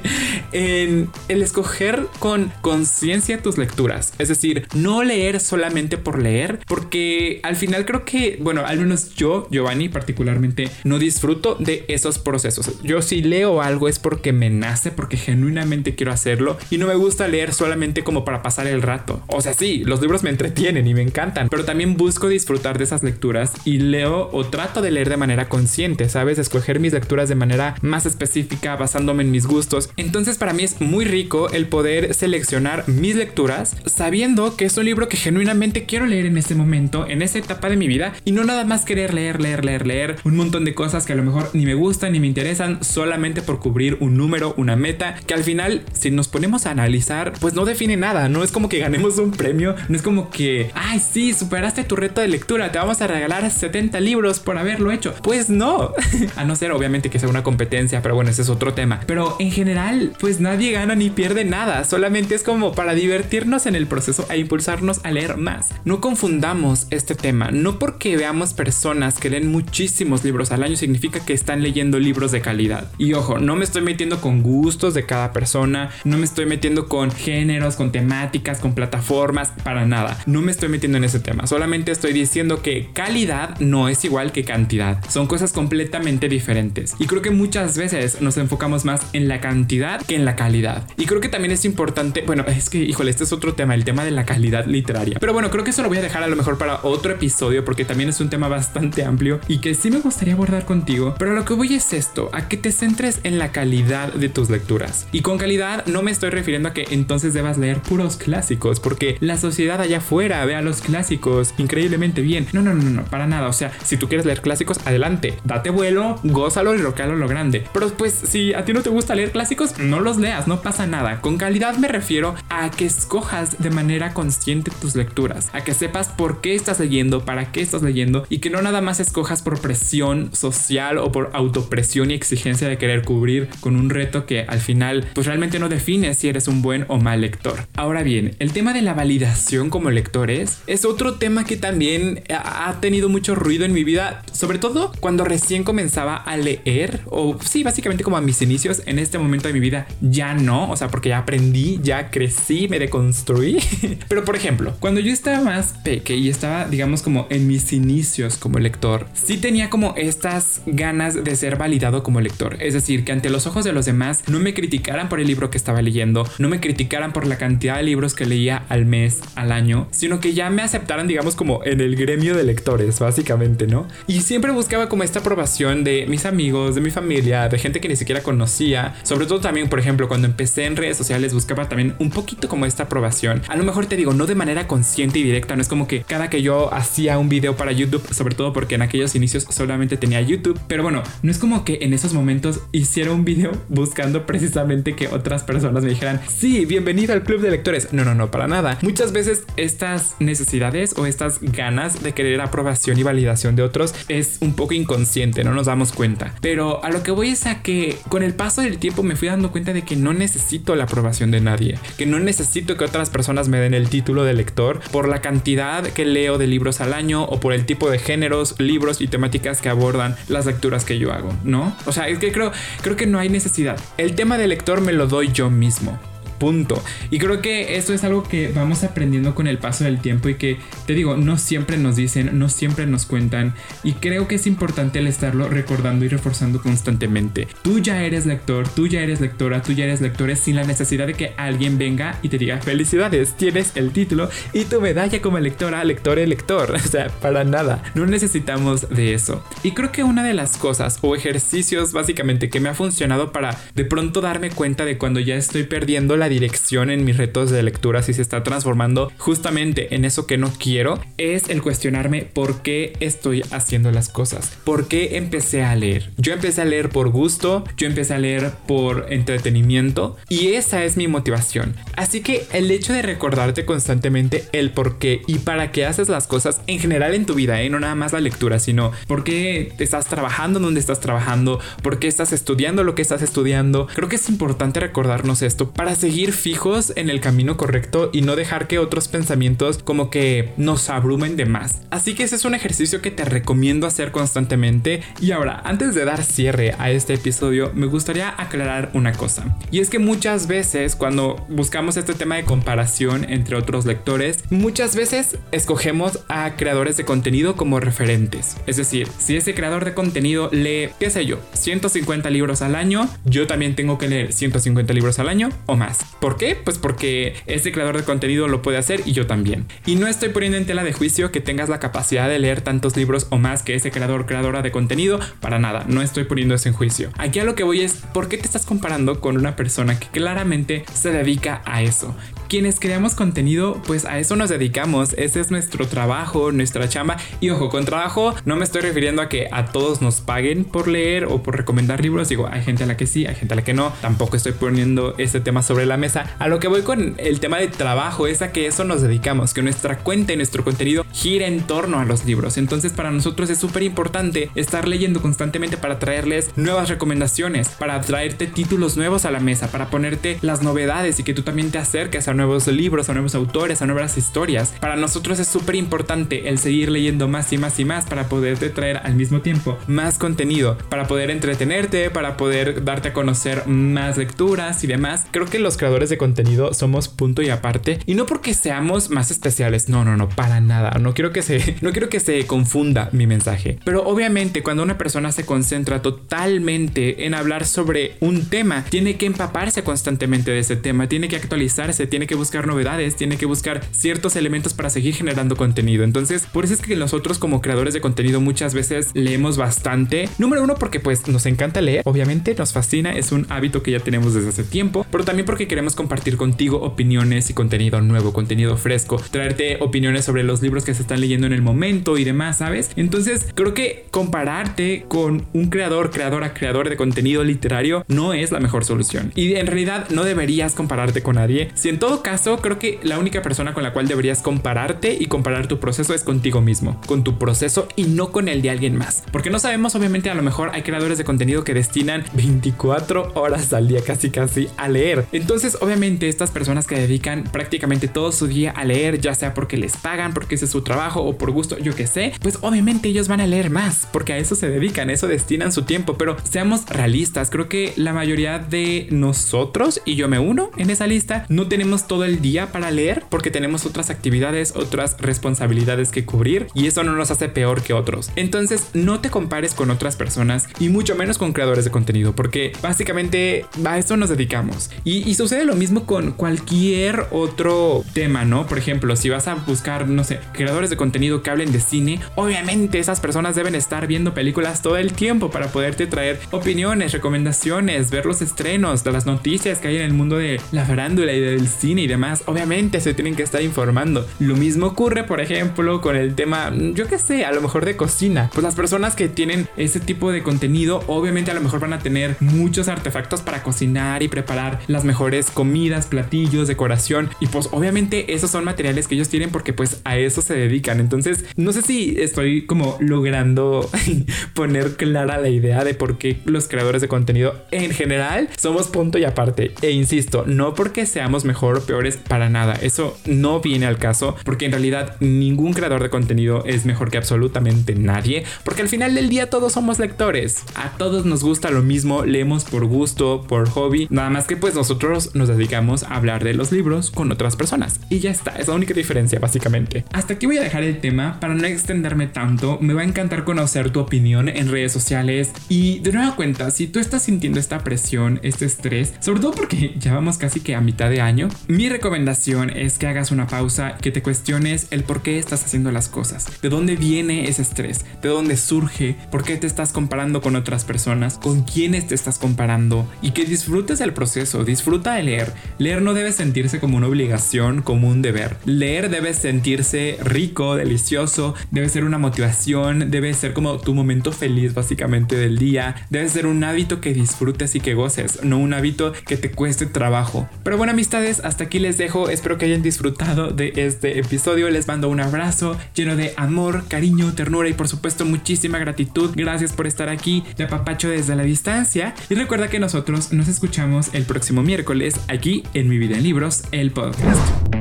en 0.52 1.10
el 1.28 1.42
escoger 1.42 2.06
con 2.18 2.50
conciencia 2.60 3.40
tus 3.40 3.56
lecturas. 3.56 4.12
Es 4.18 4.28
decir, 4.28 4.66
no 4.74 5.04
leer 5.04 5.38
solamente 5.38 5.96
por 5.96 6.20
leer, 6.20 6.58
porque 6.66 7.40
al 7.44 7.54
final 7.54 7.86
creo 7.86 8.04
que, 8.04 8.38
bueno, 8.40 8.64
al 8.66 8.78
menos 8.78 9.14
yo, 9.14 9.46
Giovanni 9.50 9.88
particularmente, 9.88 10.70
no 10.82 10.98
disfruto 10.98 11.54
de 11.60 11.84
esos 11.86 12.18
procesos. 12.18 12.82
Yo 12.82 13.02
si 13.02 13.22
leo 13.22 13.62
algo 13.62 13.88
es 13.88 14.00
porque 14.00 14.32
me 14.32 14.50
nace, 14.50 14.90
porque 14.90 15.16
genuinamente 15.16 15.94
quiero 15.94 16.12
hacerlo 16.12 16.58
y 16.68 16.78
no 16.78 16.86
me 16.88 16.96
gusta 16.96 17.28
leer 17.28 17.54
solamente 17.54 18.02
como 18.02 18.24
para 18.24 18.42
pasar 18.42 18.66
el 18.66 18.82
rato. 18.82 19.22
O 19.28 19.40
sea, 19.40 19.54
sí, 19.54 19.84
los 19.84 20.00
libros 20.00 20.08
libros 20.08 20.22
me 20.28 20.32
entretienen 20.32 20.86
y 20.86 20.92
me 20.92 21.00
encantan, 21.00 21.48
pero 21.48 21.64
también 21.64 21.96
busco 21.96 22.28
disfrutar 22.28 22.76
de 22.76 22.84
esas 22.84 23.02
lecturas 23.02 23.54
y 23.64 23.78
leo 23.78 24.28
o 24.30 24.44
trato 24.44 24.82
de 24.82 24.90
leer 24.90 25.08
de 25.08 25.16
manera 25.16 25.48
consciente, 25.48 26.06
¿sabes? 26.10 26.38
Escoger 26.38 26.80
mis 26.80 26.92
lecturas 26.92 27.30
de 27.30 27.34
manera 27.34 27.76
más 27.80 28.04
específica 28.04 28.76
basándome 28.76 29.22
en 29.22 29.30
mis 29.30 29.46
gustos. 29.46 29.88
Entonces 29.96 30.36
para 30.36 30.52
mí 30.52 30.64
es 30.64 30.82
muy 30.82 31.06
rico 31.06 31.48
el 31.48 31.66
poder 31.66 32.12
seleccionar 32.12 32.86
mis 32.88 33.16
lecturas 33.16 33.74
sabiendo 33.86 34.54
que 34.54 34.66
es 34.66 34.76
un 34.76 34.84
libro 34.84 35.08
que 35.08 35.16
genuinamente 35.16 35.86
quiero 35.86 36.04
leer 36.04 36.26
en 36.26 36.36
este 36.36 36.54
momento, 36.54 37.06
en 37.08 37.22
esa 37.22 37.38
etapa 37.38 37.70
de 37.70 37.78
mi 37.78 37.88
vida 37.88 38.12
y 38.26 38.32
no 38.32 38.44
nada 38.44 38.64
más 38.64 38.84
querer 38.84 39.14
leer, 39.14 39.40
leer, 39.40 39.64
leer, 39.64 39.86
leer 39.86 40.16
un 40.24 40.36
montón 40.36 40.66
de 40.66 40.74
cosas 40.74 41.06
que 41.06 41.14
a 41.14 41.16
lo 41.16 41.22
mejor 41.22 41.48
ni 41.54 41.64
me 41.64 41.72
gustan 41.72 42.12
ni 42.12 42.20
me 42.20 42.26
interesan 42.26 42.84
solamente 42.84 43.40
por 43.40 43.60
cubrir 43.60 43.96
un 44.00 44.18
número, 44.18 44.52
una 44.58 44.76
meta, 44.76 45.16
que 45.26 45.32
al 45.32 45.42
final 45.42 45.84
si 45.94 46.10
nos 46.10 46.28
ponemos 46.28 46.66
a 46.66 46.72
analizar 46.72 47.32
pues 47.40 47.54
no 47.54 47.64
define 47.64 47.96
nada, 47.96 48.28
no 48.28 48.44
es 48.44 48.52
como 48.52 48.68
que 48.68 48.78
ganemos 48.78 49.16
un 49.18 49.30
premio, 49.30 49.74
no 49.88 49.96
es 49.96 50.02
como 50.02 50.17
que, 50.30 50.70
ay 50.74 50.98
sí, 50.98 51.32
superaste 51.32 51.84
tu 51.84 51.96
reto 51.96 52.20
de 52.20 52.28
lectura, 52.28 52.72
te 52.72 52.78
vamos 52.78 53.00
a 53.00 53.06
regalar 53.06 53.50
70 53.50 54.00
libros 54.00 54.40
por 54.40 54.58
haberlo 54.58 54.90
hecho. 54.90 55.14
Pues 55.22 55.48
no, 55.48 55.92
a 56.36 56.44
no 56.44 56.56
ser 56.56 56.72
obviamente 56.72 57.10
que 57.10 57.18
sea 57.18 57.28
una 57.28 57.42
competencia, 57.42 58.02
pero 58.02 58.14
bueno, 58.14 58.30
ese 58.30 58.42
es 58.42 58.48
otro 58.48 58.74
tema. 58.74 59.00
Pero 59.06 59.36
en 59.38 59.50
general, 59.50 60.12
pues 60.18 60.40
nadie 60.40 60.72
gana 60.72 60.94
ni 60.94 61.10
pierde 61.10 61.44
nada, 61.44 61.84
solamente 61.84 62.34
es 62.34 62.42
como 62.42 62.72
para 62.72 62.94
divertirnos 62.94 63.66
en 63.66 63.74
el 63.74 63.86
proceso 63.86 64.26
e 64.30 64.38
impulsarnos 64.38 65.00
a 65.04 65.10
leer 65.10 65.36
más. 65.36 65.68
No 65.84 66.00
confundamos 66.00 66.86
este 66.90 67.14
tema, 67.14 67.50
no 67.50 67.78
porque 67.78 68.16
veamos 68.16 68.54
personas 68.54 69.18
que 69.18 69.30
leen 69.30 69.50
muchísimos 69.50 70.24
libros 70.24 70.52
al 70.52 70.62
año 70.62 70.76
significa 70.76 71.24
que 71.24 71.32
están 71.32 71.62
leyendo 71.62 71.98
libros 71.98 72.32
de 72.32 72.40
calidad. 72.40 72.90
Y 72.98 73.12
ojo, 73.14 73.38
no 73.38 73.56
me 73.56 73.64
estoy 73.64 73.82
metiendo 73.82 74.20
con 74.20 74.42
gustos 74.42 74.94
de 74.94 75.06
cada 75.06 75.32
persona, 75.32 75.90
no 76.04 76.18
me 76.18 76.24
estoy 76.24 76.46
metiendo 76.46 76.88
con 76.88 77.10
géneros, 77.10 77.76
con 77.76 77.92
temáticas, 77.92 78.60
con 78.60 78.74
plataformas, 78.74 79.52
para 79.62 79.86
nada. 79.86 80.07
No 80.26 80.40
me 80.42 80.52
estoy 80.52 80.68
metiendo 80.68 80.98
en 80.98 81.04
ese 81.04 81.20
tema, 81.20 81.46
solamente 81.46 81.92
estoy 81.92 82.12
diciendo 82.12 82.62
que 82.62 82.88
calidad 82.92 83.58
no 83.60 83.88
es 83.88 84.04
igual 84.04 84.32
que 84.32 84.44
cantidad. 84.44 85.04
Son 85.08 85.26
cosas 85.26 85.52
completamente 85.52 86.28
diferentes. 86.28 86.94
Y 86.98 87.06
creo 87.06 87.22
que 87.22 87.30
muchas 87.30 87.76
veces 87.76 88.20
nos 88.20 88.36
enfocamos 88.36 88.84
más 88.84 89.02
en 89.12 89.28
la 89.28 89.40
cantidad 89.40 90.00
que 90.04 90.14
en 90.14 90.24
la 90.24 90.36
calidad. 90.36 90.86
Y 90.96 91.06
creo 91.06 91.20
que 91.20 91.28
también 91.28 91.52
es 91.52 91.64
importante, 91.64 92.22
bueno, 92.26 92.44
es 92.46 92.70
que, 92.70 92.78
híjole, 92.78 93.10
este 93.10 93.24
es 93.24 93.32
otro 93.32 93.54
tema, 93.54 93.74
el 93.74 93.84
tema 93.84 94.04
de 94.04 94.10
la 94.10 94.24
calidad 94.24 94.66
literaria. 94.66 95.18
Pero 95.20 95.32
bueno, 95.32 95.50
creo 95.50 95.64
que 95.64 95.70
eso 95.70 95.82
lo 95.82 95.88
voy 95.88 95.98
a 95.98 96.02
dejar 96.02 96.22
a 96.22 96.28
lo 96.28 96.36
mejor 96.36 96.58
para 96.58 96.80
otro 96.82 97.12
episodio 97.12 97.64
porque 97.64 97.84
también 97.84 98.08
es 98.10 98.20
un 98.20 98.30
tema 98.30 98.48
bastante 98.48 99.04
amplio 99.04 99.40
y 99.48 99.58
que 99.58 99.74
sí 99.74 99.90
me 99.90 100.00
gustaría 100.00 100.34
abordar 100.34 100.64
contigo. 100.64 101.14
Pero 101.18 101.34
lo 101.34 101.44
que 101.44 101.54
voy 101.54 101.74
es 101.74 101.92
esto, 101.92 102.30
a 102.32 102.48
que 102.48 102.56
te 102.56 102.72
centres 102.72 103.20
en 103.24 103.38
la 103.38 103.52
calidad 103.52 104.12
de 104.12 104.28
tus 104.28 104.50
lecturas. 104.50 105.06
Y 105.12 105.22
con 105.22 105.38
calidad 105.38 105.86
no 105.86 106.02
me 106.02 106.10
estoy 106.10 106.30
refiriendo 106.30 106.68
a 106.68 106.74
que 106.74 106.86
entonces 106.90 107.34
debas 107.34 107.58
leer 107.58 107.80
puros 107.80 108.16
clásicos, 108.16 108.80
porque 108.80 109.16
la 109.20 109.36
sociedad 109.36 109.80
allá 109.80 109.97
afuera 109.98 110.44
ve 110.44 110.54
a 110.54 110.62
los 110.62 110.80
clásicos 110.80 111.54
increíblemente 111.58 112.22
bien. 112.22 112.46
No, 112.52 112.62
no, 112.62 112.74
no, 112.74 112.90
no, 112.90 113.04
para 113.04 113.26
nada. 113.26 113.48
O 113.48 113.52
sea, 113.52 113.72
si 113.84 113.96
tú 113.96 114.08
quieres 114.08 114.26
leer 114.26 114.40
clásicos, 114.40 114.78
adelante, 114.86 115.34
date 115.44 115.70
vuelo, 115.70 116.18
gózalo 116.24 116.74
y 116.74 116.78
rocalo 116.78 117.16
lo 117.16 117.28
grande. 117.28 117.64
Pero 117.72 117.88
pues 117.90 118.14
si 118.14 118.54
a 118.54 118.64
ti 118.64 118.72
no 118.72 118.82
te 118.82 118.90
gusta 118.90 119.14
leer 119.14 119.32
clásicos, 119.32 119.78
no 119.78 120.00
los 120.00 120.18
leas, 120.18 120.48
no 120.48 120.62
pasa 120.62 120.86
nada. 120.86 121.20
Con 121.20 121.36
calidad 121.36 121.76
me 121.76 121.88
refiero 121.88 122.34
a 122.48 122.70
que 122.70 122.86
escojas 122.86 123.58
de 123.58 123.70
manera 123.70 124.14
consciente 124.14 124.70
tus 124.80 124.94
lecturas, 124.94 125.50
a 125.52 125.62
que 125.62 125.74
sepas 125.74 126.08
por 126.08 126.40
qué 126.40 126.54
estás 126.54 126.80
leyendo, 126.80 127.24
para 127.24 127.52
qué 127.52 127.60
estás 127.60 127.82
leyendo 127.82 128.26
y 128.28 128.38
que 128.38 128.50
no 128.50 128.62
nada 128.62 128.80
más 128.80 129.00
escojas 129.00 129.42
por 129.42 129.60
presión 129.60 130.30
social 130.34 130.98
o 130.98 131.12
por 131.12 131.30
autopresión 131.34 132.10
y 132.10 132.14
exigencia 132.14 132.68
de 132.68 132.78
querer 132.78 133.02
cubrir 133.02 133.48
con 133.60 133.76
un 133.76 133.90
reto 133.90 134.26
que 134.26 134.42
al 134.42 134.60
final 134.60 135.06
pues 135.14 135.26
realmente 135.26 135.58
no 135.58 135.68
define 135.68 136.14
si 136.14 136.28
eres 136.28 136.48
un 136.48 136.62
buen 136.62 136.84
o 136.88 136.98
mal 136.98 137.20
lector. 137.20 137.66
Ahora 137.74 138.02
bien, 138.02 138.36
el 138.38 138.52
tema 138.52 138.72
de 138.72 138.82
la 138.82 138.94
validación 138.94 139.70
como 139.70 139.87
lectores 139.90 140.58
es 140.66 140.84
otro 140.84 141.14
tema 141.14 141.44
que 141.44 141.56
también 141.56 142.22
ha 142.30 142.76
tenido 142.80 143.08
mucho 143.08 143.34
ruido 143.34 143.64
en 143.64 143.72
mi 143.72 143.84
vida, 143.84 144.22
sobre 144.32 144.58
todo 144.58 144.92
cuando 145.00 145.24
recién 145.24 145.64
comenzaba 145.64 146.16
a 146.16 146.36
leer 146.36 147.00
o 147.06 147.36
sí, 147.42 147.62
básicamente 147.62 148.04
como 148.04 148.16
a 148.16 148.20
mis 148.20 148.42
inicios 148.42 148.82
en 148.86 148.98
este 148.98 149.18
momento 149.18 149.48
de 149.48 149.54
mi 149.54 149.60
vida 149.60 149.86
ya 150.00 150.34
no, 150.34 150.70
o 150.70 150.76
sea, 150.76 150.88
porque 150.88 151.10
ya 151.10 151.18
aprendí, 151.18 151.80
ya 151.82 152.10
crecí, 152.10 152.68
me 152.68 152.78
deconstruí. 152.78 153.58
Pero 154.08 154.24
por 154.24 154.36
ejemplo, 154.36 154.74
cuando 154.80 155.00
yo 155.00 155.12
estaba 155.12 155.40
más 155.40 155.74
peque 155.84 156.16
y 156.16 156.28
estaba, 156.28 156.66
digamos, 156.66 157.02
como 157.02 157.26
en 157.30 157.46
mis 157.46 157.72
inicios 157.72 158.38
como 158.38 158.58
lector, 158.58 159.06
sí 159.14 159.38
tenía 159.38 159.70
como 159.70 159.94
estas 159.96 160.62
ganas 160.66 161.24
de 161.24 161.36
ser 161.36 161.56
validado 161.56 162.02
como 162.02 162.20
lector. 162.20 162.56
Es 162.60 162.74
decir, 162.74 163.04
que 163.04 163.12
ante 163.12 163.30
los 163.30 163.46
ojos 163.46 163.64
de 163.64 163.72
los 163.72 163.86
demás 163.86 164.24
no 164.28 164.38
me 164.38 164.54
criticaran 164.54 165.08
por 165.08 165.20
el 165.20 165.26
libro 165.26 165.50
que 165.50 165.58
estaba 165.58 165.82
leyendo, 165.82 166.28
no 166.38 166.48
me 166.48 166.60
criticaran 166.60 167.12
por 167.12 167.26
la 167.26 167.38
cantidad 167.38 167.76
de 167.76 167.82
libros 167.82 168.14
que 168.14 168.26
leía 168.26 168.64
al 168.68 168.86
mes, 168.86 169.20
al 169.34 169.52
año, 169.52 169.77
sino 169.90 170.20
que 170.20 170.34
ya 170.34 170.50
me 170.50 170.62
aceptaran, 170.62 171.06
digamos, 171.06 171.36
como 171.36 171.64
en 171.64 171.80
el 171.80 171.96
gremio 171.96 172.34
de 172.36 172.44
lectores, 172.44 172.98
básicamente, 172.98 173.66
¿no? 173.66 173.86
Y 174.06 174.20
siempre 174.20 174.50
buscaba 174.50 174.88
como 174.88 175.02
esta 175.02 175.20
aprobación 175.20 175.84
de 175.84 176.06
mis 176.08 176.26
amigos, 176.26 176.74
de 176.74 176.80
mi 176.80 176.90
familia, 176.90 177.48
de 177.48 177.58
gente 177.58 177.80
que 177.80 177.88
ni 177.88 177.96
siquiera 177.96 178.22
conocía. 178.22 178.94
Sobre 179.02 179.26
todo 179.26 179.40
también, 179.40 179.68
por 179.68 179.78
ejemplo, 179.78 180.08
cuando 180.08 180.26
empecé 180.26 180.64
en 180.64 180.76
redes 180.76 180.96
sociales 180.96 181.34
buscaba 181.34 181.68
también 181.68 181.94
un 181.98 182.10
poquito 182.10 182.48
como 182.48 182.66
esta 182.66 182.84
aprobación. 182.84 183.42
A 183.48 183.56
lo 183.56 183.64
mejor 183.64 183.86
te 183.86 183.96
digo, 183.96 184.12
no 184.12 184.26
de 184.26 184.34
manera 184.34 184.66
consciente 184.66 185.18
y 185.18 185.22
directa, 185.22 185.56
no 185.56 185.62
es 185.62 185.68
como 185.68 185.86
que 185.86 186.02
cada 186.02 186.30
que 186.30 186.42
yo 186.42 186.72
hacía 186.72 187.18
un 187.18 187.28
video 187.28 187.56
para 187.56 187.72
YouTube, 187.72 188.02
sobre 188.12 188.34
todo 188.34 188.52
porque 188.52 188.74
en 188.74 188.82
aquellos 188.82 189.14
inicios 189.14 189.46
solamente 189.50 189.96
tenía 189.96 190.20
YouTube, 190.20 190.58
pero 190.68 190.82
bueno, 190.82 191.02
no 191.22 191.30
es 191.30 191.38
como 191.38 191.64
que 191.64 191.78
en 191.82 191.92
esos 191.92 192.14
momentos 192.14 192.60
hiciera 192.72 193.12
un 193.12 193.24
video 193.24 193.52
buscando 193.68 194.26
precisamente 194.26 194.94
que 194.94 195.08
otras 195.08 195.42
personas 195.42 195.82
me 195.82 195.90
dijeran, 195.90 196.20
sí, 196.28 196.64
bienvenido 196.64 197.12
al 197.12 197.22
club 197.22 197.40
de 197.40 197.50
lectores. 197.50 197.92
No, 197.92 198.04
no, 198.04 198.14
no, 198.14 198.30
para 198.30 198.48
nada. 198.48 198.78
Muchas 198.82 199.12
veces 199.12 199.44
estas 199.68 200.16
necesidades 200.18 200.94
o 200.96 201.04
estas 201.04 201.40
ganas 201.40 202.02
de 202.02 202.14
querer 202.14 202.40
aprobación 202.40 202.98
y 202.98 203.02
validación 203.02 203.54
de 203.54 203.62
otros 203.62 203.94
es 204.08 204.38
un 204.40 204.54
poco 204.54 204.72
inconsciente, 204.72 205.44
no 205.44 205.52
nos 205.52 205.66
damos 205.66 205.92
cuenta. 205.92 206.34
Pero 206.40 206.82
a 206.82 206.90
lo 206.90 207.02
que 207.02 207.10
voy 207.10 207.28
es 207.28 207.46
a 207.46 207.62
que 207.62 207.98
con 208.08 208.22
el 208.22 208.34
paso 208.34 208.62
del 208.62 208.78
tiempo 208.78 209.02
me 209.02 209.14
fui 209.14 209.28
dando 209.28 209.52
cuenta 209.52 209.72
de 209.72 209.82
que 209.82 209.94
no 209.94 210.14
necesito 210.14 210.74
la 210.74 210.84
aprobación 210.84 211.30
de 211.30 211.40
nadie, 211.40 211.78
que 211.98 212.06
no 212.06 212.18
necesito 212.18 212.76
que 212.76 212.84
otras 212.84 213.10
personas 213.10 213.48
me 213.48 213.58
den 213.58 213.74
el 213.74 213.90
título 213.90 214.24
de 214.24 214.32
lector 214.32 214.80
por 214.90 215.06
la 215.06 215.20
cantidad 215.20 215.84
que 215.84 216.04
leo 216.04 216.38
de 216.38 216.46
libros 216.46 216.80
al 216.80 216.94
año 216.94 217.24
o 217.24 217.40
por 217.40 217.52
el 217.52 217.66
tipo 217.66 217.90
de 217.90 217.98
géneros, 217.98 218.54
libros 218.58 219.00
y 219.00 219.08
temáticas 219.08 219.60
que 219.60 219.68
abordan 219.68 220.16
las 220.28 220.46
lecturas 220.46 220.84
que 220.84 220.98
yo 220.98 221.12
hago, 221.12 221.34
¿no? 221.44 221.76
O 221.86 221.92
sea, 221.92 222.08
es 222.08 222.18
que 222.18 222.32
creo, 222.32 222.52
creo 222.82 222.96
que 222.96 223.06
no 223.06 223.18
hay 223.18 223.28
necesidad. 223.28 223.78
El 223.98 224.14
tema 224.14 224.38
de 224.38 224.48
lector 224.48 224.80
me 224.80 224.92
lo 224.92 225.06
doy 225.06 225.30
yo 225.32 225.50
mismo. 225.50 225.98
Punto. 226.38 226.82
Y 227.10 227.18
creo 227.18 227.40
que 227.40 227.76
esto 227.76 227.94
es 227.94 228.04
algo 228.04 228.22
que 228.22 228.52
vamos 228.54 228.84
aprendiendo 228.84 229.34
con 229.34 229.46
el 229.46 229.58
paso 229.58 229.84
del 229.84 230.00
tiempo 230.00 230.28
y 230.28 230.34
que, 230.34 230.58
te 230.86 230.94
digo, 230.94 231.16
no 231.16 231.38
siempre 231.38 231.76
nos 231.76 231.96
dicen, 231.96 232.38
no 232.38 232.48
siempre 232.48 232.86
nos 232.86 233.06
cuentan. 233.06 233.54
Y 233.82 233.92
creo 233.94 234.28
que 234.28 234.36
es 234.36 234.46
importante 234.46 234.98
el 234.98 235.06
estarlo 235.06 235.48
recordando 235.48 236.04
y 236.04 236.08
reforzando 236.08 236.60
constantemente. 236.60 237.48
Tú 237.62 237.78
ya 237.78 238.02
eres 238.02 238.26
lector, 238.26 238.68
tú 238.68 238.86
ya 238.86 239.00
eres 239.00 239.20
lectora, 239.20 239.62
tú 239.62 239.72
ya 239.72 239.84
eres 239.84 240.00
lectores 240.00 240.40
sin 240.40 240.56
la 240.56 240.64
necesidad 240.64 241.06
de 241.06 241.14
que 241.14 241.32
alguien 241.36 241.78
venga 241.78 242.18
y 242.22 242.28
te 242.28 242.38
diga 242.38 242.58
felicidades, 242.58 243.34
tienes 243.34 243.72
el 243.76 243.92
título 243.92 244.28
y 244.52 244.64
tu 244.64 244.80
medalla 244.80 245.20
como 245.20 245.38
lectora, 245.38 245.84
lector 245.84 246.08
lector. 246.26 246.74
O 246.88 246.90
sea, 246.90 247.08
para 247.20 247.44
nada. 247.44 247.82
No 247.94 248.06
necesitamos 248.06 248.88
de 248.88 249.12
eso. 249.12 249.44
Y 249.62 249.72
creo 249.72 249.92
que 249.92 250.04
una 250.04 250.22
de 250.22 250.32
las 250.32 250.56
cosas 250.56 250.98
o 251.02 251.14
ejercicios 251.14 251.92
básicamente 251.92 252.48
que 252.48 252.60
me 252.60 252.70
ha 252.70 252.74
funcionado 252.74 253.30
para 253.30 253.58
de 253.74 253.84
pronto 253.84 254.20
darme 254.20 254.50
cuenta 254.50 254.84
de 254.86 254.96
cuando 254.96 255.20
ya 255.20 255.34
estoy 255.34 255.64
perdiendo 255.64 256.16
la 256.16 256.27
dirección 256.28 256.90
en 256.90 257.04
mis 257.04 257.16
retos 257.16 257.50
de 257.50 257.62
lectura 257.62 258.02
si 258.02 258.12
se 258.14 258.22
está 258.22 258.42
transformando 258.42 259.12
justamente 259.18 259.94
en 259.94 260.04
eso 260.04 260.26
que 260.26 260.38
no 260.38 260.52
quiero 260.58 261.00
es 261.16 261.48
el 261.48 261.62
cuestionarme 261.62 262.22
por 262.22 262.62
qué 262.62 262.92
estoy 263.00 263.42
haciendo 263.50 263.90
las 263.90 264.08
cosas, 264.08 264.56
por 264.64 264.88
qué 264.88 265.16
empecé 265.16 265.62
a 265.62 265.74
leer. 265.76 266.10
Yo 266.16 266.32
empecé 266.32 266.62
a 266.62 266.64
leer 266.64 266.90
por 266.90 267.10
gusto, 267.10 267.64
yo 267.76 267.86
empecé 267.86 268.14
a 268.14 268.18
leer 268.18 268.52
por 268.66 269.06
entretenimiento 269.10 270.16
y 270.28 270.52
esa 270.54 270.84
es 270.84 270.96
mi 270.96 271.08
motivación. 271.08 271.74
Así 271.96 272.20
que 272.20 272.46
el 272.52 272.70
hecho 272.70 272.92
de 272.92 273.02
recordarte 273.02 273.64
constantemente 273.64 274.44
el 274.52 274.70
por 274.70 274.98
qué 274.98 275.22
y 275.26 275.38
para 275.38 275.72
qué 275.72 275.86
haces 275.86 276.08
las 276.08 276.26
cosas 276.26 276.60
en 276.66 276.78
general 276.78 277.14
en 277.14 277.26
tu 277.26 277.34
vida, 277.34 277.62
¿eh? 277.62 277.70
no 277.70 277.80
nada 277.80 277.94
más 277.94 278.12
la 278.12 278.20
lectura, 278.20 278.58
sino 278.58 278.92
por 279.06 279.24
qué 279.24 279.72
estás 279.78 280.06
trabajando 280.06 280.60
donde 280.60 280.80
estás 280.80 281.00
trabajando, 281.00 281.60
por 281.82 281.98
qué 281.98 282.08
estás 282.08 282.32
estudiando 282.32 282.84
lo 282.84 282.94
que 282.94 283.02
estás 283.02 283.22
estudiando. 283.22 283.86
Creo 283.94 284.08
que 284.08 284.16
es 284.16 284.28
importante 284.28 284.80
recordarnos 284.80 285.42
esto 285.42 285.70
para 285.70 285.94
seguir 285.94 286.17
fijos 286.26 286.92
en 286.96 287.10
el 287.10 287.20
camino 287.20 287.56
correcto 287.56 288.10
y 288.12 288.22
no 288.22 288.36
dejar 288.36 288.66
que 288.66 288.78
otros 288.78 289.08
pensamientos 289.08 289.78
como 289.82 290.10
que 290.10 290.52
nos 290.56 290.90
abrumen 290.90 291.36
de 291.36 291.46
más. 291.46 291.82
Así 291.90 292.14
que 292.14 292.24
ese 292.24 292.36
es 292.36 292.44
un 292.44 292.54
ejercicio 292.54 293.00
que 293.00 293.10
te 293.10 293.24
recomiendo 293.24 293.86
hacer 293.86 294.10
constantemente. 294.10 295.02
Y 295.20 295.30
ahora, 295.30 295.62
antes 295.64 295.94
de 295.94 296.04
dar 296.04 296.22
cierre 296.22 296.74
a 296.78 296.90
este 296.90 297.14
episodio, 297.14 297.70
me 297.74 297.86
gustaría 297.86 298.34
aclarar 298.36 298.90
una 298.94 299.12
cosa. 299.12 299.56
Y 299.70 299.78
es 299.80 299.90
que 299.90 299.98
muchas 299.98 300.46
veces 300.46 300.96
cuando 300.96 301.46
buscamos 301.48 301.96
este 301.96 302.14
tema 302.14 302.36
de 302.36 302.44
comparación 302.44 303.24
entre 303.30 303.56
otros 303.56 303.86
lectores, 303.86 304.44
muchas 304.50 304.96
veces 304.96 305.38
escogemos 305.52 306.20
a 306.28 306.56
creadores 306.56 306.96
de 306.96 307.04
contenido 307.04 307.56
como 307.56 307.80
referentes. 307.80 308.56
Es 308.66 308.76
decir, 308.76 309.08
si 309.18 309.36
ese 309.36 309.54
creador 309.54 309.84
de 309.84 309.94
contenido 309.94 310.50
lee, 310.52 310.90
qué 310.98 311.10
sé 311.10 311.26
yo, 311.26 311.38
150 311.52 312.30
libros 312.30 312.62
al 312.62 312.74
año, 312.74 313.08
yo 313.24 313.46
también 313.46 313.74
tengo 313.74 313.98
que 313.98 314.08
leer 314.08 314.32
150 314.32 314.92
libros 314.92 315.18
al 315.18 315.28
año 315.28 315.50
o 315.66 315.76
más. 315.76 316.07
¿Por 316.20 316.36
qué? 316.36 316.56
Pues 316.56 316.78
porque 316.78 317.34
este 317.46 317.72
creador 317.72 317.96
de 317.96 318.04
contenido 318.04 318.48
lo 318.48 318.62
puede 318.62 318.78
hacer 318.78 319.02
y 319.04 319.12
yo 319.12 319.26
también. 319.26 319.66
Y 319.86 319.96
no 319.96 320.06
estoy 320.06 320.30
poniendo 320.30 320.58
en 320.58 320.66
tela 320.66 320.84
de 320.84 320.92
juicio 320.92 321.30
que 321.30 321.40
tengas 321.40 321.68
la 321.68 321.78
capacidad 321.78 322.28
de 322.28 322.38
leer 322.38 322.60
tantos 322.60 322.96
libros 322.96 323.26
o 323.30 323.38
más 323.38 323.62
que 323.62 323.74
ese 323.74 323.90
creador 323.90 324.26
creadora 324.26 324.62
de 324.62 324.72
contenido, 324.72 325.20
para 325.40 325.58
nada, 325.58 325.84
no 325.86 326.02
estoy 326.02 326.24
poniendo 326.24 326.54
eso 326.54 326.68
en 326.68 326.74
juicio. 326.74 327.10
Aquí 327.18 327.38
a 327.38 327.44
lo 327.44 327.54
que 327.54 327.62
voy 327.62 327.82
es, 327.82 327.94
¿por 328.12 328.28
qué 328.28 328.36
te 328.38 328.46
estás 328.46 328.66
comparando 328.66 329.20
con 329.20 329.36
una 329.36 329.56
persona 329.56 329.98
que 329.98 330.08
claramente 330.08 330.84
se 330.92 331.10
dedica 331.10 331.62
a 331.64 331.82
eso? 331.82 332.14
Quienes 332.48 332.80
creamos 332.80 333.14
contenido, 333.14 333.80
pues 333.86 334.04
a 334.04 334.18
eso 334.18 334.34
nos 334.34 334.48
dedicamos. 334.48 335.14
Ese 335.18 335.40
es 335.40 335.50
nuestro 335.50 335.86
trabajo, 335.86 336.50
nuestra 336.50 336.88
chamba. 336.88 337.18
Y 337.40 337.50
ojo, 337.50 337.68
con 337.68 337.84
trabajo 337.84 338.34
no 338.44 338.56
me 338.56 338.64
estoy 338.64 338.82
refiriendo 338.82 339.22
a 339.22 339.28
que 339.28 339.48
a 339.52 339.66
todos 339.66 340.00
nos 340.00 340.20
paguen 340.20 340.64
por 340.64 340.88
leer 340.88 341.26
o 341.26 341.42
por 341.42 341.56
recomendar 341.56 342.00
libros. 342.00 342.28
Digo, 342.28 342.48
hay 342.50 342.62
gente 342.62 342.84
a 342.84 342.86
la 342.86 342.96
que 342.96 343.06
sí, 343.06 343.26
hay 343.26 343.34
gente 343.34 343.54
a 343.54 343.56
la 343.56 343.64
que 343.64 343.74
no. 343.74 343.92
Tampoco 344.00 344.36
estoy 344.36 344.52
poniendo 344.52 345.14
este 345.18 345.40
tema 345.40 345.62
sobre 345.62 345.86
la 345.86 345.96
mesa. 345.96 346.34
A 346.38 346.48
lo 346.48 346.58
que 346.58 346.68
voy 346.68 346.82
con 346.82 347.14
el 347.18 347.40
tema 347.40 347.58
de 347.58 347.68
trabajo 347.68 348.26
es 348.26 348.42
a 348.42 348.50
que 348.50 348.66
eso 348.66 348.84
nos 348.84 349.02
dedicamos, 349.02 349.52
que 349.52 349.62
nuestra 349.62 349.98
cuenta 349.98 350.32
y 350.32 350.36
nuestro 350.36 350.64
contenido 350.64 351.04
gira 351.12 351.46
en 351.46 351.60
torno 351.60 352.00
a 352.00 352.04
los 352.04 352.24
libros. 352.24 352.56
Entonces 352.56 352.92
para 352.92 353.10
nosotros 353.10 353.50
es 353.50 353.58
súper 353.58 353.82
importante 353.82 354.50
estar 354.54 354.88
leyendo 354.88 355.20
constantemente 355.20 355.76
para 355.76 355.98
traerles 355.98 356.50
nuevas 356.56 356.88
recomendaciones, 356.88 357.68
para 357.68 358.00
traerte 358.00 358.46
títulos 358.46 358.96
nuevos 358.96 359.26
a 359.26 359.30
la 359.30 359.40
mesa, 359.40 359.70
para 359.70 359.90
ponerte 359.90 360.38
las 360.40 360.62
novedades 360.62 361.20
y 361.20 361.24
que 361.24 361.34
tú 361.34 361.42
también 361.42 361.70
te 361.70 361.78
acerques 361.78 362.26
a 362.28 362.37
nuevos 362.38 362.66
libros, 362.68 363.10
a 363.10 363.12
nuevos 363.12 363.34
autores, 363.34 363.82
a 363.82 363.86
nuevas 363.86 364.16
historias. 364.16 364.72
Para 364.80 364.96
nosotros 364.96 365.38
es 365.38 365.48
súper 365.48 365.74
importante 365.74 366.48
el 366.48 366.58
seguir 366.58 366.90
leyendo 366.90 367.28
más 367.28 367.52
y 367.52 367.58
más 367.58 367.78
y 367.78 367.84
más 367.84 368.06
para 368.06 368.28
poderte 368.28 368.70
traer 368.70 368.98
al 369.04 369.14
mismo 369.14 369.42
tiempo 369.42 369.76
más 369.86 370.16
contenido, 370.16 370.78
para 370.88 371.06
poder 371.06 371.30
entretenerte, 371.30 372.10
para 372.10 372.36
poder 372.36 372.84
darte 372.84 373.08
a 373.08 373.12
conocer 373.12 373.66
más 373.66 374.16
lecturas 374.16 374.82
y 374.84 374.86
demás. 374.86 375.26
Creo 375.30 375.46
que 375.46 375.58
los 375.58 375.76
creadores 375.76 376.08
de 376.08 376.16
contenido 376.16 376.72
somos 376.72 377.08
punto 377.08 377.42
y 377.42 377.50
aparte 377.50 377.98
y 378.06 378.14
no 378.14 378.24
porque 378.24 378.54
seamos 378.54 379.10
más 379.10 379.30
especiales, 379.30 379.88
no, 379.88 380.04
no, 380.04 380.16
no, 380.16 380.28
para 380.28 380.60
nada. 380.60 380.98
No 381.00 381.12
quiero 381.12 381.32
que 381.32 381.42
se 381.42 381.76
no 381.80 381.90
quiero 381.90 382.08
que 382.08 382.20
se 382.20 382.46
confunda 382.46 383.10
mi 383.12 383.26
mensaje. 383.26 383.78
Pero 383.84 384.04
obviamente 384.06 384.62
cuando 384.62 384.84
una 384.84 384.96
persona 384.96 385.32
se 385.32 385.44
concentra 385.44 386.02
totalmente 386.02 387.26
en 387.26 387.34
hablar 387.34 387.66
sobre 387.66 388.16
un 388.20 388.46
tema, 388.48 388.84
tiene 388.88 389.16
que 389.16 389.26
empaparse 389.26 389.82
constantemente 389.82 390.52
de 390.52 390.60
ese 390.60 390.76
tema, 390.76 391.08
tiene 391.08 391.28
que 391.28 391.36
actualizarse, 391.36 392.06
tiene 392.06 392.27
que 392.28 392.36
buscar 392.36 392.68
novedades, 392.68 393.16
tiene 393.16 393.36
que 393.36 393.46
buscar 393.46 393.84
ciertos 393.90 394.36
elementos 394.36 394.74
para 394.74 394.90
seguir 394.90 395.14
generando 395.14 395.56
contenido. 395.56 396.04
Entonces, 396.04 396.46
por 396.46 396.64
eso 396.64 396.74
es 396.74 396.80
que 396.80 396.94
nosotros 396.94 397.40
como 397.40 397.60
creadores 397.60 397.94
de 397.94 398.00
contenido 398.00 398.40
muchas 398.40 398.74
veces 398.74 399.10
leemos 399.14 399.56
bastante. 399.56 400.28
Número 400.38 400.62
uno, 400.62 400.76
porque 400.76 401.00
pues 401.00 401.26
nos 401.26 401.46
encanta 401.46 401.80
leer, 401.80 402.02
obviamente 402.04 402.54
nos 402.54 402.72
fascina, 402.72 403.12
es 403.12 403.32
un 403.32 403.46
hábito 403.48 403.82
que 403.82 403.90
ya 403.90 404.00
tenemos 404.00 404.34
desde 404.34 404.50
hace 404.50 404.62
tiempo, 404.62 405.04
pero 405.10 405.24
también 405.24 405.46
porque 405.46 405.66
queremos 405.66 405.96
compartir 405.96 406.36
contigo 406.36 406.80
opiniones 406.82 407.50
y 407.50 407.54
contenido 407.54 408.00
nuevo, 408.00 408.32
contenido 408.32 408.76
fresco, 408.76 409.20
traerte 409.30 409.78
opiniones 409.80 410.24
sobre 410.24 410.44
los 410.44 410.62
libros 410.62 410.84
que 410.84 410.94
se 410.94 411.02
están 411.02 411.20
leyendo 411.20 411.46
en 411.46 411.52
el 411.52 411.62
momento 411.62 412.18
y 412.18 412.24
demás, 412.24 412.58
¿sabes? 412.58 412.90
Entonces, 412.96 413.46
creo 413.54 413.74
que 413.74 414.06
compararte 414.10 415.06
con 415.08 415.46
un 415.54 415.70
creador, 415.70 416.10
creadora, 416.10 416.54
creador 416.54 416.88
de 416.90 416.96
contenido 416.96 417.42
literario 417.44 418.04
no 418.08 418.34
es 418.34 418.52
la 418.52 418.60
mejor 418.60 418.84
solución. 418.84 419.32
Y 419.34 419.54
en 419.54 419.66
realidad 419.66 420.08
no 420.10 420.24
deberías 420.24 420.74
compararte 420.74 421.22
con 421.22 421.36
nadie. 421.36 421.70
Si 421.74 421.88
en 421.88 421.98
todo 421.98 422.17
caso, 422.22 422.58
creo 422.58 422.78
que 422.78 422.98
la 423.02 423.18
única 423.18 423.42
persona 423.42 423.74
con 423.74 423.82
la 423.82 423.92
cual 423.92 424.08
deberías 424.08 424.42
compararte 424.42 425.16
y 425.18 425.26
comparar 425.26 425.66
tu 425.66 425.78
proceso 425.78 426.14
es 426.14 426.24
contigo 426.24 426.60
mismo, 426.60 427.00
con 427.06 427.24
tu 427.24 427.38
proceso 427.38 427.88
y 427.96 428.04
no 428.04 428.30
con 428.32 428.48
el 428.48 428.62
de 428.62 428.70
alguien 428.70 428.96
más. 428.96 429.24
Porque 429.32 429.50
no 429.50 429.58
sabemos, 429.58 429.94
obviamente, 429.94 430.30
a 430.30 430.34
lo 430.34 430.42
mejor 430.42 430.70
hay 430.72 430.82
creadores 430.82 431.18
de 431.18 431.24
contenido 431.24 431.64
que 431.64 431.74
destinan 431.74 432.24
24 432.34 433.32
horas 433.34 433.72
al 433.72 433.88
día 433.88 434.02
casi 434.02 434.30
casi 434.30 434.68
a 434.76 434.88
leer. 434.88 435.26
Entonces, 435.32 435.78
obviamente, 435.80 436.28
estas 436.28 436.50
personas 436.50 436.86
que 436.86 436.96
dedican 436.96 437.44
prácticamente 437.44 438.08
todo 438.08 438.32
su 438.32 438.46
día 438.46 438.72
a 438.72 438.84
leer, 438.84 439.20
ya 439.20 439.34
sea 439.34 439.54
porque 439.54 439.76
les 439.76 439.96
pagan, 439.96 440.34
porque 440.34 440.56
ese 440.56 440.64
es 440.64 440.70
su 440.70 440.82
trabajo 440.82 441.22
o 441.22 441.38
por 441.38 441.50
gusto, 441.50 441.78
yo 441.78 441.94
que 441.94 442.06
sé, 442.06 442.32
pues 442.40 442.58
obviamente 442.62 443.08
ellos 443.08 443.28
van 443.28 443.40
a 443.40 443.46
leer 443.46 443.70
más, 443.70 444.08
porque 444.12 444.32
a 444.32 444.38
eso 444.38 444.54
se 444.54 444.68
dedican, 444.68 445.10
a 445.10 445.12
eso 445.12 445.28
destinan 445.28 445.72
su 445.72 445.82
tiempo. 445.82 446.16
Pero 446.18 446.36
seamos 446.42 446.86
realistas, 446.88 447.50
creo 447.50 447.68
que 447.68 447.92
la 447.96 448.12
mayoría 448.12 448.58
de 448.58 449.06
nosotros, 449.10 450.00
y 450.04 450.16
yo 450.16 450.28
me 450.28 450.38
uno 450.38 450.70
en 450.76 450.90
esa 450.90 451.06
lista, 451.06 451.46
no 451.48 451.68
tenemos 451.68 452.06
todo 452.08 452.24
el 452.24 452.40
día 452.40 452.72
para 452.72 452.90
leer 452.90 453.22
porque 453.28 453.50
tenemos 453.50 453.86
otras 453.86 454.10
actividades, 454.10 454.74
otras 454.74 455.16
responsabilidades 455.20 456.10
que 456.10 456.24
cubrir 456.24 456.66
y 456.74 456.86
eso 456.86 457.04
no 457.04 457.14
nos 457.14 457.30
hace 457.30 457.48
peor 457.48 457.82
que 457.82 457.92
otros. 457.92 458.30
Entonces 458.36 458.88
no 458.94 459.20
te 459.20 459.30
compares 459.30 459.74
con 459.74 459.90
otras 459.90 460.16
personas 460.16 460.66
y 460.80 460.88
mucho 460.88 461.14
menos 461.14 461.38
con 461.38 461.52
creadores 461.52 461.84
de 461.84 461.90
contenido 461.90 462.34
porque 462.34 462.72
básicamente 462.82 463.66
a 463.84 463.98
eso 463.98 464.16
nos 464.16 464.30
dedicamos. 464.30 464.90
Y, 465.04 465.34
sucede 465.38 465.64
lo 465.64 465.76
mismo 465.76 466.04
con 466.04 466.32
cualquier 466.32 467.26
otro 467.30 468.04
tema, 468.12 468.44
¿no? 468.44 468.66
Por 468.66 468.78
ejemplo, 468.78 469.14
si 469.14 469.28
vas 469.28 469.46
a 469.46 469.54
buscar, 469.54 470.08
no 470.08 470.24
sé, 470.24 470.40
creadores 470.52 470.90
de 470.90 470.96
contenido 470.96 471.42
que 471.42 471.50
hablen 471.50 471.70
de 471.70 471.78
cine, 471.78 472.18
obviamente 472.34 472.98
esas 472.98 473.20
personas 473.20 473.54
deben 473.54 473.76
estar 473.76 474.08
viendo 474.08 474.34
películas 474.34 474.82
todo 474.82 474.96
el 474.96 475.12
tiempo 475.12 475.50
para 475.50 475.68
poderte 475.68 476.08
traer 476.08 476.40
opiniones, 476.50 477.12
recomendaciones, 477.12 478.10
ver 478.10 478.26
los 478.26 478.42
estrenos, 478.42 479.04
las 479.06 479.26
noticias 479.26 479.78
que 479.78 479.88
hay 479.88 479.96
en 479.96 480.02
el 480.02 480.12
mundo 480.12 480.38
de 480.38 480.60
la 480.72 480.84
farándula 480.84 481.32
y 481.32 481.40
del 481.40 481.68
cine 481.68 481.97
y 482.02 482.06
demás. 482.06 482.42
Obviamente 482.46 483.00
se 483.00 483.14
tienen 483.14 483.34
que 483.34 483.42
estar 483.42 483.62
informando. 483.62 484.26
Lo 484.38 484.56
mismo 484.56 484.86
ocurre, 484.86 485.24
por 485.24 485.40
ejemplo, 485.40 486.00
con 486.00 486.16
el 486.16 486.34
tema, 486.34 486.72
yo 486.94 487.06
qué 487.06 487.18
sé, 487.18 487.44
a 487.44 487.52
lo 487.52 487.60
mejor 487.60 487.84
de 487.84 487.96
cocina. 487.96 488.50
Pues 488.52 488.64
las 488.64 488.74
personas 488.74 489.14
que 489.14 489.28
tienen 489.28 489.68
ese 489.76 490.00
tipo 490.00 490.32
de 490.32 490.42
contenido, 490.42 491.02
obviamente 491.06 491.50
a 491.50 491.54
lo 491.54 491.60
mejor 491.60 491.80
van 491.80 491.92
a 491.92 491.98
tener 491.98 492.36
muchos 492.40 492.88
artefactos 492.88 493.42
para 493.42 493.62
cocinar 493.62 494.22
y 494.22 494.28
preparar 494.28 494.80
las 494.86 495.04
mejores 495.04 495.50
comidas, 495.50 496.06
platillos, 496.06 496.68
decoración. 496.68 497.30
Y 497.40 497.46
pues 497.46 497.68
obviamente 497.72 498.34
esos 498.34 498.50
son 498.50 498.64
materiales 498.64 499.08
que 499.08 499.14
ellos 499.14 499.28
tienen 499.28 499.50
porque 499.50 499.72
pues 499.72 500.00
a 500.04 500.16
eso 500.16 500.42
se 500.42 500.54
dedican. 500.54 501.00
Entonces, 501.00 501.44
no 501.56 501.72
sé 501.72 501.82
si 501.82 502.16
estoy 502.18 502.66
como 502.66 502.96
logrando 503.00 503.88
poner 504.54 504.96
clara 504.96 505.38
la 505.38 505.48
idea 505.48 505.84
de 505.84 505.94
por 505.94 506.18
qué 506.18 506.40
los 506.44 506.68
creadores 506.68 507.02
de 507.02 507.08
contenido 507.08 507.54
en 507.70 507.90
general 507.90 508.48
somos 508.56 508.88
punto 508.88 509.18
y 509.18 509.24
aparte. 509.24 509.72
E 509.82 509.90
insisto, 509.90 510.44
no 510.46 510.74
porque 510.74 511.06
seamos 511.06 511.44
mejor 511.44 511.84
peores 511.88 512.18
para 512.18 512.50
nada. 512.50 512.74
Eso 512.74 513.18
no 513.24 513.60
viene 513.60 513.86
al 513.86 513.96
caso 513.96 514.36
porque 514.44 514.66
en 514.66 514.72
realidad 514.72 515.16
ningún 515.20 515.72
creador 515.72 516.02
de 516.02 516.10
contenido 516.10 516.62
es 516.66 516.84
mejor 516.84 517.10
que 517.10 517.16
absolutamente 517.16 517.94
nadie. 517.94 518.44
Porque 518.62 518.82
al 518.82 518.88
final 518.88 519.14
del 519.14 519.30
día 519.30 519.48
todos 519.48 519.72
somos 519.72 519.98
lectores. 519.98 520.64
A 520.74 520.90
todos 520.98 521.24
nos 521.24 521.42
gusta 521.42 521.70
lo 521.70 521.82
mismo, 521.82 522.26
leemos 522.26 522.64
por 522.64 522.84
gusto, 522.84 523.46
por 523.48 523.70
hobby. 523.70 524.06
Nada 524.10 524.28
más 524.28 524.46
que 524.46 524.58
pues 524.58 524.74
nosotros 524.74 525.34
nos 525.34 525.48
dedicamos 525.48 526.02
a 526.02 526.16
hablar 526.16 526.44
de 526.44 526.52
los 526.52 526.72
libros 526.72 527.10
con 527.10 527.32
otras 527.32 527.56
personas. 527.56 528.00
Y 528.10 528.18
ya 528.18 528.30
está, 528.30 528.56
es 528.56 528.68
la 528.68 528.74
única 528.74 528.92
diferencia 528.92 529.38
básicamente. 529.38 530.04
Hasta 530.12 530.34
aquí 530.34 530.44
voy 530.44 530.58
a 530.58 530.62
dejar 530.62 530.82
el 530.82 531.00
tema 531.00 531.40
para 531.40 531.54
no 531.54 531.66
extenderme 531.66 532.26
tanto. 532.26 532.76
Me 532.82 532.92
va 532.92 533.00
a 533.00 533.04
encantar 533.04 533.44
conocer 533.44 533.90
tu 533.90 534.00
opinión 534.00 534.50
en 534.50 534.70
redes 534.70 534.92
sociales. 534.92 535.52
Y 535.70 536.00
de 536.00 536.12
nueva 536.12 536.36
cuenta, 536.36 536.70
si 536.70 536.86
tú 536.86 536.98
estás 536.98 537.22
sintiendo 537.22 537.58
esta 537.58 537.78
presión, 537.78 538.40
este 538.42 538.66
estrés, 538.66 539.14
sobre 539.20 539.40
todo 539.40 539.52
porque 539.52 539.94
ya 539.98 540.14
vamos 540.14 540.36
casi 540.36 540.60
que 540.60 540.74
a 540.74 540.80
mitad 540.80 541.08
de 541.08 541.22
año, 541.22 541.48
mi 541.68 541.90
recomendación 541.90 542.70
es 542.70 542.96
que 542.96 543.06
hagas 543.06 543.30
una 543.30 543.46
pausa, 543.46 543.98
que 544.00 544.10
te 544.10 544.22
cuestiones 544.22 544.86
el 544.90 545.04
por 545.04 545.20
qué 545.20 545.38
estás 545.38 545.62
haciendo 545.62 545.92
las 545.92 546.08
cosas, 546.08 546.46
de 546.62 546.70
dónde 546.70 546.96
viene 546.96 547.46
ese 547.46 547.60
estrés, 547.60 548.06
de 548.22 548.30
dónde 548.30 548.56
surge, 548.56 549.16
por 549.30 549.44
qué 549.44 549.58
te 549.58 549.66
estás 549.66 549.92
comparando 549.92 550.40
con 550.40 550.56
otras 550.56 550.86
personas, 550.86 551.36
con 551.36 551.64
quiénes 551.64 552.06
te 552.06 552.14
estás 552.14 552.38
comparando 552.38 553.06
y 553.20 553.32
que 553.32 553.44
disfrutes 553.44 554.00
el 554.00 554.14
proceso, 554.14 554.64
disfruta 554.64 555.12
de 555.14 555.24
leer. 555.24 555.52
Leer 555.76 556.00
no 556.00 556.14
debe 556.14 556.32
sentirse 556.32 556.80
como 556.80 556.96
una 556.96 557.06
obligación, 557.06 557.82
como 557.82 558.08
un 558.08 558.22
deber. 558.22 558.56
Leer 558.64 559.10
debe 559.10 559.34
sentirse 559.34 560.16
rico, 560.22 560.74
delicioso, 560.74 561.54
debe 561.70 561.90
ser 561.90 562.04
una 562.04 562.16
motivación, 562.16 563.10
debe 563.10 563.34
ser 563.34 563.52
como 563.52 563.78
tu 563.78 563.92
momento 563.92 564.32
feliz 564.32 564.72
básicamente 564.72 565.36
del 565.36 565.58
día, 565.58 565.96
debe 566.08 566.30
ser 566.30 566.46
un 566.46 566.64
hábito 566.64 567.02
que 567.02 567.12
disfrutes 567.12 567.74
y 567.74 567.80
que 567.80 567.92
goces, 567.92 568.42
no 568.42 568.56
un 568.56 568.72
hábito 568.72 569.12
que 569.26 569.36
te 569.36 569.50
cueste 569.50 569.84
trabajo. 569.84 570.48
Pero 570.62 570.78
bueno 570.78 570.92
amistades, 570.92 571.42
hasta 571.44 571.57
aquí 571.64 571.78
les 571.78 571.98
dejo, 571.98 572.28
espero 572.30 572.58
que 572.58 572.66
hayan 572.66 572.82
disfrutado 572.82 573.50
de 573.50 573.72
este 573.76 574.18
episodio, 574.18 574.70
les 574.70 574.86
mando 574.86 575.08
un 575.08 575.20
abrazo 575.20 575.76
lleno 575.94 576.16
de 576.16 576.32
amor, 576.36 576.84
cariño, 576.88 577.34
ternura 577.34 577.68
y 577.68 577.74
por 577.74 577.88
supuesto 577.88 578.24
muchísima 578.24 578.78
gratitud, 578.78 579.30
gracias 579.34 579.72
por 579.72 579.86
estar 579.86 580.08
aquí, 580.08 580.44
te 580.56 580.64
apapacho 580.64 581.08
desde 581.08 581.36
la 581.36 581.42
distancia. 581.42 582.14
Y 582.28 582.34
recuerda 582.34 582.68
que 582.68 582.78
nosotros 582.78 583.32
nos 583.32 583.48
escuchamos 583.48 584.10
el 584.12 584.24
próximo 584.24 584.62
miércoles 584.62 585.14
aquí 585.28 585.62
en 585.74 585.88
Mi 585.88 585.98
Vida 585.98 586.16
en 586.16 586.22
Libros, 586.24 586.64
el 586.72 586.90
podcast. 586.90 587.77